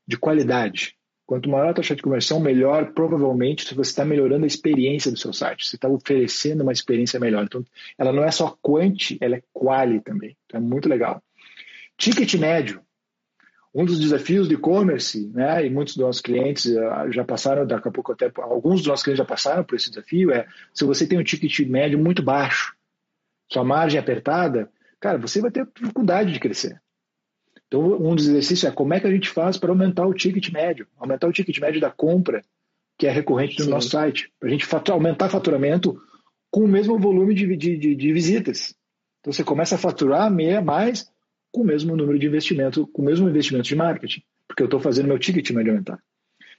[0.07, 0.95] de qualidade.
[1.27, 5.19] Quanto maior a taxa de conversão, melhor provavelmente se você está melhorando a experiência do
[5.19, 5.65] seu site.
[5.65, 7.45] Você está oferecendo uma experiência melhor.
[7.45, 7.65] Então,
[7.97, 10.37] ela não é só quanti, ela é quali também.
[10.45, 11.23] Então, é muito legal.
[11.97, 12.83] Ticket médio.
[13.73, 17.89] Um dos desafios do e-commerce, né, e muitos dos nossos clientes uh, já passaram, daqui
[17.89, 21.07] a pouco até alguns dos nossos clientes já passaram por esse desafio, é se você
[21.07, 22.75] tem um ticket médio muito baixo,
[23.49, 24.69] sua margem é apertada,
[24.99, 26.81] cara, você vai ter dificuldade de crescer.
[27.69, 30.51] Então, um dos exercícios é como é que a gente faz para aumentar o ticket
[30.51, 32.43] médio, aumentar o ticket médio da compra,
[32.99, 33.71] que é recorrente no Sim.
[33.71, 35.97] nosso site, para a gente aumentar o faturamento
[36.51, 38.75] com o mesmo volume de, de, de, de visitas.
[39.21, 41.09] Então, você começa a faturar meia mais
[41.53, 44.81] com o mesmo número de investimento, com o mesmo investimento de marketing, porque eu estou
[44.81, 45.99] fazendo meu ticket médio aumentar.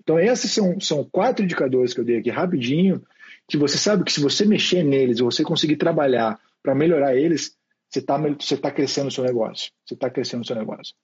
[0.02, 3.04] Então, esses são, são quatro indicadores que eu dei aqui rapidinho,
[3.48, 7.56] que você sabe que se você mexer neles, você conseguir trabalhar para melhorar eles,
[7.90, 9.72] você está você tá crescendo o seu negócio.
[9.86, 10.96] Você está crescendo o seu negócio.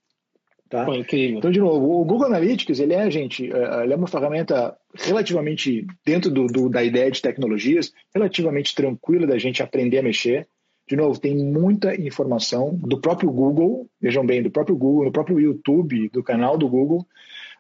[0.70, 0.84] Tá?
[0.86, 1.38] Pô, incrível.
[1.38, 5.86] Então, de novo, o Google Analytics, ele é, gente, é, ele é uma ferramenta relativamente,
[6.06, 10.48] dentro do, do, da ideia de tecnologias, relativamente tranquila da gente aprender a mexer.
[10.88, 15.40] De novo, tem muita informação do próprio Google, vejam bem, do próprio Google, do próprio
[15.40, 17.06] YouTube, do canal do Google,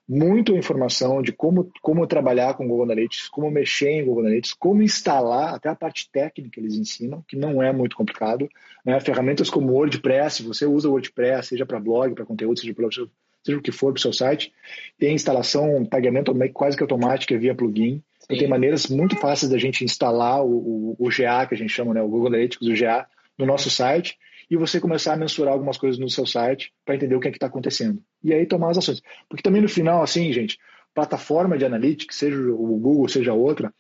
[0.08, 4.82] muita informação de como, como trabalhar com Google Analytics, como mexer em Google Analytics, como
[4.82, 8.48] instalar, até a parte técnica eles ensinam, que não é muito complicado.
[8.86, 8.98] Né?
[9.02, 13.62] Ferramentas como WordPress, você usa WordPress, seja para blog, para conteúdo, seja, pra, seja o
[13.62, 14.54] que for para o seu site,
[14.98, 18.02] tem instalação, pagamento quase que automática via plugin.
[18.24, 21.70] Então, tem maneiras muito fáceis da gente instalar o, o, o GA, que a gente
[21.70, 22.02] chama, né?
[22.02, 23.08] o Google Analytics, o GA,
[23.38, 24.18] no nosso site
[24.50, 27.32] e você começar a mensurar algumas coisas no seu site para entender o que é
[27.32, 28.02] que está acontecendo.
[28.24, 29.02] E aí tomar as ações.
[29.30, 30.58] Porque também no final, assim, gente,
[30.94, 33.74] plataforma de analytics, seja o Google, seja outra,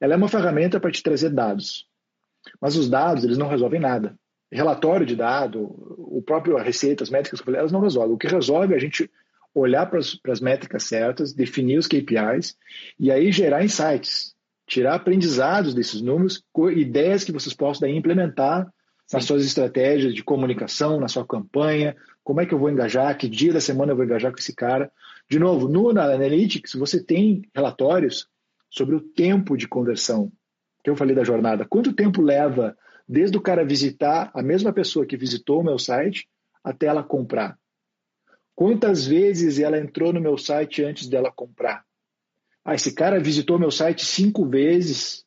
[0.00, 1.86] ela é uma ferramenta para te trazer dados.
[2.60, 4.18] Mas os dados, eles não resolvem nada.
[4.50, 5.60] Relatório de dado,
[5.98, 8.14] o próprio receita, as métricas, elas não resolvem.
[8.14, 9.10] O que resolve é a gente
[9.54, 12.56] olhar para as métricas certas, definir os KPIs
[12.98, 14.34] e aí gerar insights,
[14.66, 16.42] tirar aprendizados desses números,
[16.74, 18.70] ideias que vocês possam daí implementar
[19.12, 23.28] nas suas estratégias de comunicação, na sua campanha, como é que eu vou engajar, que
[23.28, 24.92] dia da semana eu vou engajar com esse cara.
[25.30, 28.28] De novo, no Analytics você tem relatórios
[28.70, 30.30] sobre o tempo de conversão,
[30.84, 31.64] que eu falei da jornada.
[31.64, 32.76] Quanto tempo leva
[33.08, 36.28] desde o cara visitar a mesma pessoa que visitou o meu site
[36.62, 37.58] até ela comprar?
[38.54, 41.84] Quantas vezes ela entrou no meu site antes dela comprar?
[42.64, 45.24] Ah, esse cara visitou meu site cinco vezes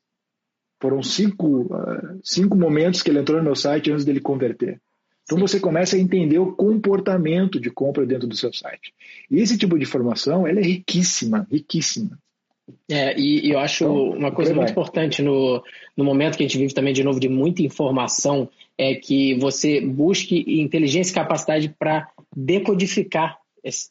[0.81, 4.81] foram cinco, uh, cinco momentos que ele entrou no meu site antes dele converter.
[5.23, 5.41] Então Sim.
[5.41, 8.93] você começa a entender o comportamento de compra dentro do seu site.
[9.29, 12.17] E esse tipo de informação ela é riquíssima, riquíssima.
[12.89, 15.63] É, e, e eu acho então, uma coisa muito importante no,
[15.95, 19.81] no momento que a gente vive também, de novo, de muita informação, é que você
[19.81, 23.37] busque inteligência e capacidade para decodificar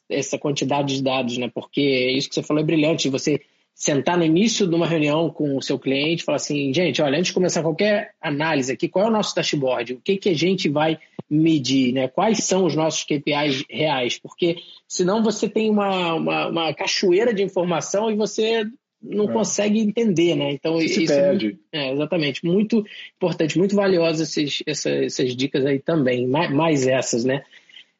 [0.09, 1.49] essa quantidade de dados, né?
[1.53, 3.39] Porque isso que você falou é brilhante, você
[3.73, 7.17] sentar no início de uma reunião com o seu cliente e falar assim, gente, olha,
[7.17, 9.93] antes de começar qualquer análise aqui, qual é o nosso dashboard?
[9.93, 10.99] O que, que a gente vai
[11.29, 11.93] medir?
[11.93, 12.07] Né?
[12.07, 14.19] Quais são os nossos KPIs reais?
[14.19, 14.57] Porque
[14.87, 18.65] senão você tem uma, uma, uma cachoeira de informação e você
[19.01, 19.33] não é.
[19.33, 20.51] consegue entender, né?
[20.51, 21.59] Então Se isso é perde.
[21.71, 26.85] É, é, exatamente, muito importante, muito valiosa essas, essas, essas dicas aí também, mais, mais
[26.85, 27.43] essas, né?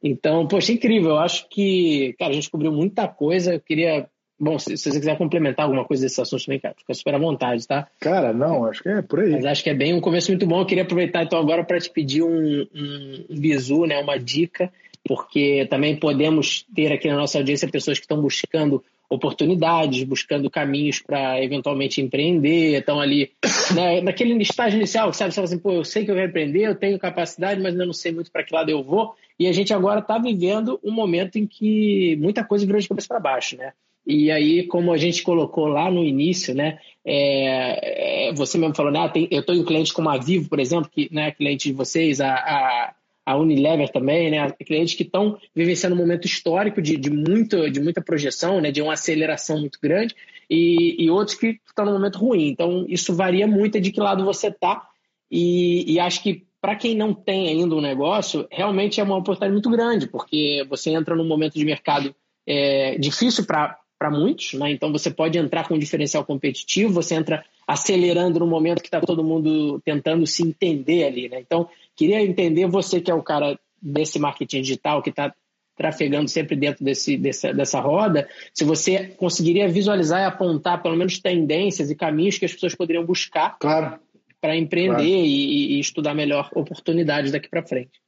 [0.04, 1.12] Então, poxa, incrível.
[1.12, 3.54] Eu acho que, cara, a gente descobriu muita coisa.
[3.54, 4.10] Eu queria
[4.44, 7.20] Bom, se, se, você quiser complementar alguma coisa desse assunto também, cara, fica super à
[7.20, 7.88] vontade, tá?
[8.00, 9.30] Cara, não, acho que é por aí.
[9.30, 10.60] Mas acho que é bem um começo muito bom.
[10.60, 14.74] Eu queria aproveitar então agora para te pedir um, um, um bizu, né, uma dica,
[15.06, 21.00] porque também podemos ter aqui na nossa audiência pessoas que estão buscando oportunidades, buscando caminhos
[21.00, 23.30] para eventualmente empreender, estão ali
[23.76, 25.32] né, naquele estágio inicial, sabe?
[25.32, 27.86] Você fala assim, pô, eu sei que eu quero empreender, eu tenho capacidade, mas ainda
[27.86, 29.14] não sei muito para que lado eu vou.
[29.38, 33.08] E a gente agora está vivendo um momento em que muita coisa virou de cabeça
[33.08, 33.74] para baixo, né?
[34.06, 38.92] E aí, como a gente colocou lá no início, né, é, é você mesmo falou,
[38.92, 41.76] né, tem, eu estou em clientes como a Vivo, por exemplo, que né, cliente de
[41.76, 42.94] vocês, a, a,
[43.26, 47.80] a Unilever também, né, clientes que estão vivenciando um momento histórico de, de, muito, de
[47.80, 50.16] muita projeção, né, de uma aceleração muito grande,
[50.50, 52.48] e, e outros que estão num momento ruim.
[52.48, 54.82] Então, isso varia muito de que lado você está,
[55.30, 59.52] e, e acho que para quem não tem ainda um negócio, realmente é uma oportunidade
[59.52, 64.72] muito grande, porque você entra num momento de mercado é, difícil para para muitos, né?
[64.72, 69.00] Então você pode entrar com um diferencial competitivo, você entra acelerando no momento que está
[69.00, 71.40] todo mundo tentando se entender ali, né?
[71.40, 75.32] Então queria entender você que é o cara desse marketing digital que está
[75.78, 81.20] trafegando sempre dentro desse, dessa, dessa roda, se você conseguiria visualizar e apontar pelo menos
[81.20, 84.00] tendências e caminhos que as pessoas poderiam buscar claro.
[84.42, 85.06] para empreender claro.
[85.06, 88.02] e, e, estudar melhor oportunidades daqui para frente.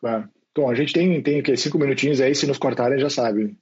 [0.00, 0.26] Claro.
[0.56, 3.54] Bom, a gente tem, tem que cinco minutinhos aí, se nos cortarem já sabe.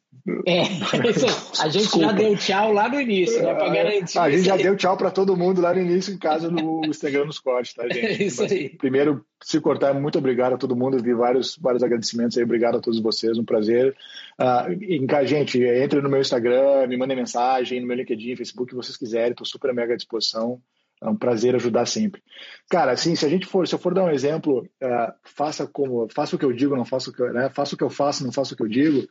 [0.47, 0.63] É,
[1.11, 2.07] isso, a gente Desculpa.
[2.07, 3.53] já deu tchau lá no início, né?
[3.53, 4.19] Pra garantir.
[4.19, 7.25] A gente já deu tchau para todo mundo lá no início, em casa no Instagram
[7.25, 8.23] nos cortes, tá, gente?
[8.23, 8.71] É isso aí.
[8.71, 11.03] Primeiro, se cortar, muito obrigado a todo mundo.
[11.03, 13.95] Vi vários, vários agradecimentos aí, obrigado a todos vocês, um prazer.
[14.39, 18.97] Uh, gente, entre no meu Instagram, me mandem mensagem, no meu LinkedIn, Facebook, que vocês
[18.97, 20.61] quiserem, estou super mega à disposição.
[21.05, 22.23] É um prazer ajudar sempre.
[22.71, 26.09] Cara, assim, se a gente for, se eu for dar um exemplo, uh, faça como,
[26.09, 27.51] faça o que eu digo, não faça o que, né?
[27.51, 29.07] faça o que eu faço, não faça o que eu digo.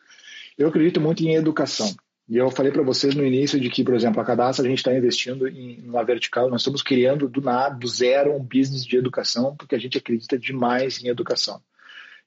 [0.58, 1.94] Eu acredito muito em educação.
[2.28, 4.80] E eu falei para vocês no início de que, por exemplo, a Cadastra a gente
[4.80, 8.98] está investindo em uma vertical, nós estamos criando do nada, do zero, um business de
[8.98, 11.62] educação, porque a gente acredita demais em educação.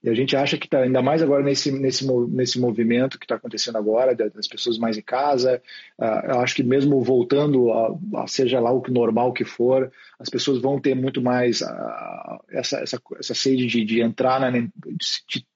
[0.02, 3.36] E a gente acha que está, ainda mais agora nesse, nesse, nesse movimento que está
[3.36, 5.60] acontecendo agora, das pessoas mais em casa,
[5.98, 10.28] uh, eu acho que mesmo voltando a, a, seja lá o normal que for, as
[10.28, 14.50] pessoas vão ter muito mais uh, essa, essa, essa sede de, de entrar na.
[14.50, 14.68] De,
[15.28, 15.46] de,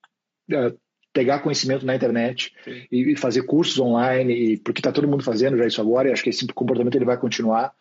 [0.57, 0.76] uh,
[1.12, 2.53] pegar conhecimento na internet
[2.91, 6.12] e, e fazer cursos online, e, porque está todo mundo fazendo já isso agora, e
[6.12, 7.72] acho que esse comportamento ele vai continuar.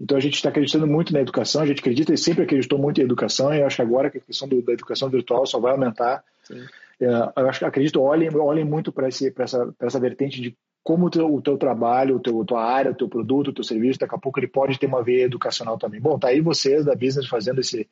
[0.00, 3.00] Então a gente está acreditando muito na educação, a gente acredita e sempre acreditou muito
[3.00, 5.58] em educação, e eu acho que agora que a questão do, da educação virtual só
[5.58, 6.22] vai aumentar.
[7.00, 11.10] É, eu acho que acredito, olhem, olhem muito para essa, essa vertente de como o
[11.10, 13.98] teu, o teu trabalho, o teu, a tua área, o teu produto, o teu serviço,
[13.98, 16.00] daqui a pouco ele pode ter uma veia educacional também.
[16.00, 17.86] Bom, tá aí vocês da Business fazendo esse,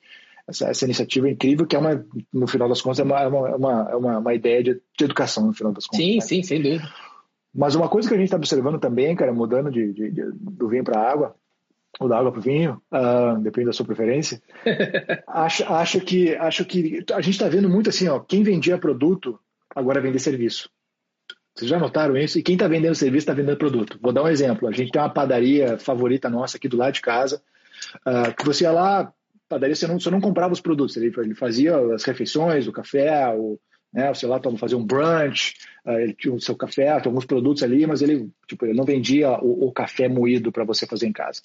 [0.49, 3.91] essa, essa iniciativa incrível, que é uma, no final das contas, é uma, é uma,
[3.91, 6.05] é uma, uma ideia de, de, educação, no final das contas.
[6.05, 6.21] Sim, né?
[6.21, 6.89] sim, sem dúvida.
[7.55, 10.69] Mas uma coisa que a gente está observando também, cara, mudando de, de, de do
[10.69, 11.35] vinho para a água,
[11.99, 14.41] ou da água para o vinho, uh, depende da sua preferência.
[15.27, 19.39] acho, acho, que, acho que a gente está vendo muito assim, ó, quem vendia produto
[19.75, 20.69] agora vende serviço.
[21.55, 22.39] Vocês já notaram isso?
[22.39, 23.99] E quem está vendendo serviço está vendendo produto.
[24.03, 24.69] Vou dar um exemplo.
[24.69, 27.43] A gente tem uma padaria favorita nossa aqui do lado de casa,
[28.07, 29.11] uh, que você ia lá,
[29.49, 33.35] padaria, você não, você não comprava os produtos, ele, ele fazia as refeições, o café,
[33.35, 33.59] o,
[33.93, 37.63] né, sei lá, fazia um brunch, uh, ele tinha o seu café, tinha alguns produtos
[37.63, 41.13] ali, mas ele, tipo, ele não vendia o, o café moído para você fazer em
[41.13, 41.41] casa.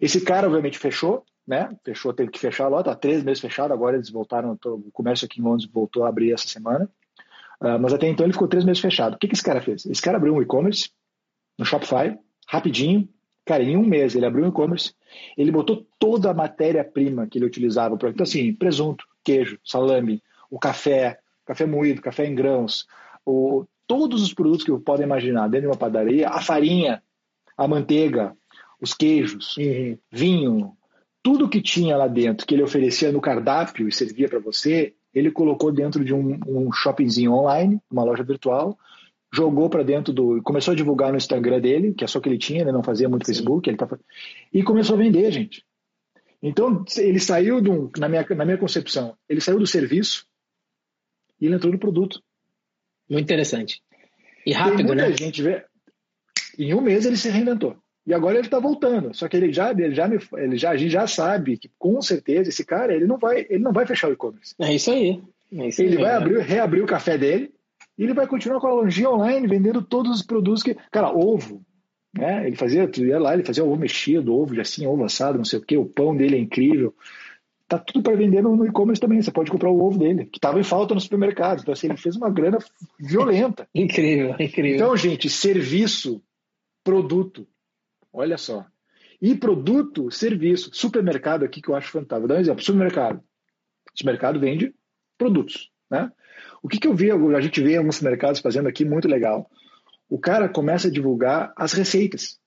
[0.00, 1.70] Esse cara, obviamente, fechou, né?
[1.84, 5.26] Fechou, teve que fechar a loja, tá três meses fechado, agora eles voltaram, o comércio
[5.26, 6.88] aqui em Londres voltou a abrir essa semana.
[7.60, 9.14] Uh, mas até então ele ficou três meses fechado.
[9.14, 9.86] O que, que esse cara fez?
[9.86, 10.90] Esse cara abriu um e-commerce
[11.58, 12.16] no Shopify,
[12.46, 13.08] rapidinho.
[13.44, 14.94] Cara, em um mês ele abriu um e-commerce,
[15.36, 17.96] ele botou toda a matéria-prima que ele utilizava.
[17.96, 22.86] Então, assim, presunto, queijo, salame, o café, café moído, café em grãos,
[23.24, 27.02] o, todos os produtos que podem imaginar dentro de uma padaria, a farinha,
[27.56, 28.34] a manteiga,
[28.80, 29.98] os queijos, uhum.
[30.10, 30.72] vinho,
[31.22, 35.30] tudo que tinha lá dentro que ele oferecia no cardápio e servia para você, ele
[35.30, 38.76] colocou dentro de um, um shoppingzinho online, uma loja virtual,
[39.32, 40.42] jogou para dentro do.
[40.42, 43.08] Começou a divulgar no Instagram dele, que é só que ele tinha, ele não fazia
[43.08, 43.32] muito Sim.
[43.32, 43.88] Facebook, ele tá,
[44.52, 45.64] e começou a vender, gente.
[46.42, 50.26] Então, ele saiu, do, na, minha, na minha concepção, ele saiu do serviço
[51.42, 52.22] e ele entrou no produto.
[53.10, 53.82] Muito interessante.
[54.46, 55.16] E rápido, muita né?
[55.16, 55.64] gente vê.
[56.56, 57.76] Em um mês ele se reinventou.
[58.06, 59.12] E agora ele está voltando.
[59.12, 62.00] Só que ele já, ele já, me, ele já, a gente já sabe que com
[62.00, 64.54] certeza esse cara ele não vai, ele não vai fechar o e-commerce.
[64.60, 65.20] É isso aí.
[65.52, 67.52] É isso ele aí, vai abrir, reabrir o café dele
[67.98, 71.60] e ele vai continuar com a lojinha online vendendo todos os produtos que, cara, ovo,
[72.16, 72.46] né?
[72.46, 75.44] Ele fazia, tu ia lá, ele fazia ovo mexido, ovo de assim, ovo assado, não
[75.44, 75.76] sei o que.
[75.76, 76.94] O pão dele é incrível.
[77.72, 79.22] Tá tudo para vender no, e-commerce também.
[79.22, 81.60] Você pode comprar o ovo dele, que estava em falta no supermercado.
[81.60, 82.58] Então assim, ele fez uma grana
[83.00, 83.66] violenta.
[83.74, 84.74] incrível, incrível.
[84.74, 86.22] Então, gente, serviço,
[86.84, 87.46] produto
[88.12, 88.66] Olha só.
[89.20, 92.20] E produto, serviço, supermercado aqui que eu acho fantástico.
[92.20, 92.62] Vou dar um exemplo.
[92.62, 93.22] Supermercado.
[93.94, 94.74] Supermercado vende
[95.16, 96.12] produtos, né?
[96.62, 99.48] O que, que eu vi, a gente vê alguns mercados fazendo aqui muito legal.
[100.08, 102.38] O cara começa a divulgar as receitas.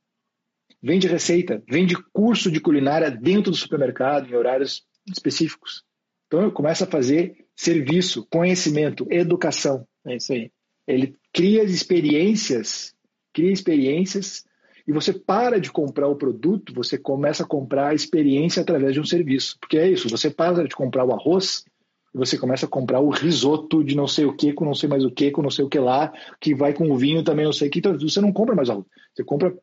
[0.82, 5.84] Vende receita, vende curso de culinária dentro do supermercado, em horários específicos.
[6.28, 9.88] Então, começa a fazer serviço, conhecimento, educação.
[10.06, 10.52] É isso aí.
[10.88, 12.96] Ele cria experiências,
[13.34, 14.46] cria experiências
[14.88, 19.00] e você para de comprar o produto, você começa a comprar a experiência através de
[19.00, 19.58] um serviço.
[19.60, 21.66] Porque é isso, você para de comprar o arroz
[22.14, 24.88] e você começa a comprar o risoto de não sei o que, com não sei
[24.88, 27.46] mais o que, com não sei o que lá, que vai com o vinho também
[27.46, 27.80] não sei o que.
[27.80, 28.86] Então você não compra mais arroz.
[29.14, 29.58] Você compra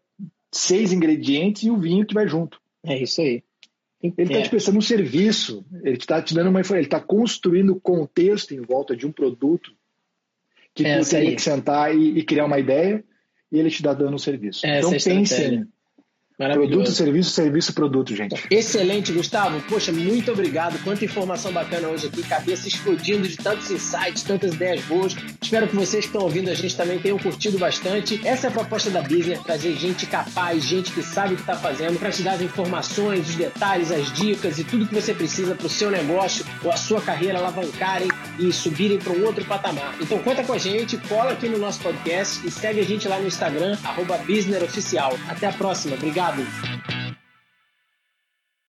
[0.52, 2.60] seis ingredientes e o vinho que vai junto.
[2.84, 3.44] É isso aí.
[4.02, 4.42] Ele está é.
[4.42, 8.60] te prestando um serviço, ele está te dando uma informação, ele está construindo contexto em
[8.60, 9.70] volta de um produto
[10.74, 13.04] que é, tu teria que sentar e, e, criar uma ideia
[13.50, 14.66] e ele te dá dando um serviço.
[14.66, 15.68] É, então pensem.
[16.36, 18.34] Produto, serviço, serviço, produto, gente.
[18.50, 19.60] Excelente, Gustavo.
[19.68, 20.82] Poxa, muito obrigado.
[20.82, 22.22] Quanta informação bacana hoje aqui.
[22.22, 25.14] Cabeça explodindo de tantos insights, tantas ideias boas.
[25.40, 28.20] Espero que vocês que estão ouvindo a gente também tenham curtido bastante.
[28.26, 31.54] Essa é a proposta da Business, trazer gente capaz, gente que sabe o que está
[31.54, 35.54] fazendo, para te dar as informações, os detalhes, as dicas e tudo que você precisa
[35.54, 38.08] para o seu negócio ou a sua carreira alavancarem
[38.38, 39.94] e subirem para um outro patamar.
[40.00, 43.18] Então conta com a gente, cola aqui no nosso podcast e segue a gente lá
[43.18, 44.18] no Instagram, arroba
[45.28, 45.96] Até a próxima.
[46.22, 46.91] Obrigado.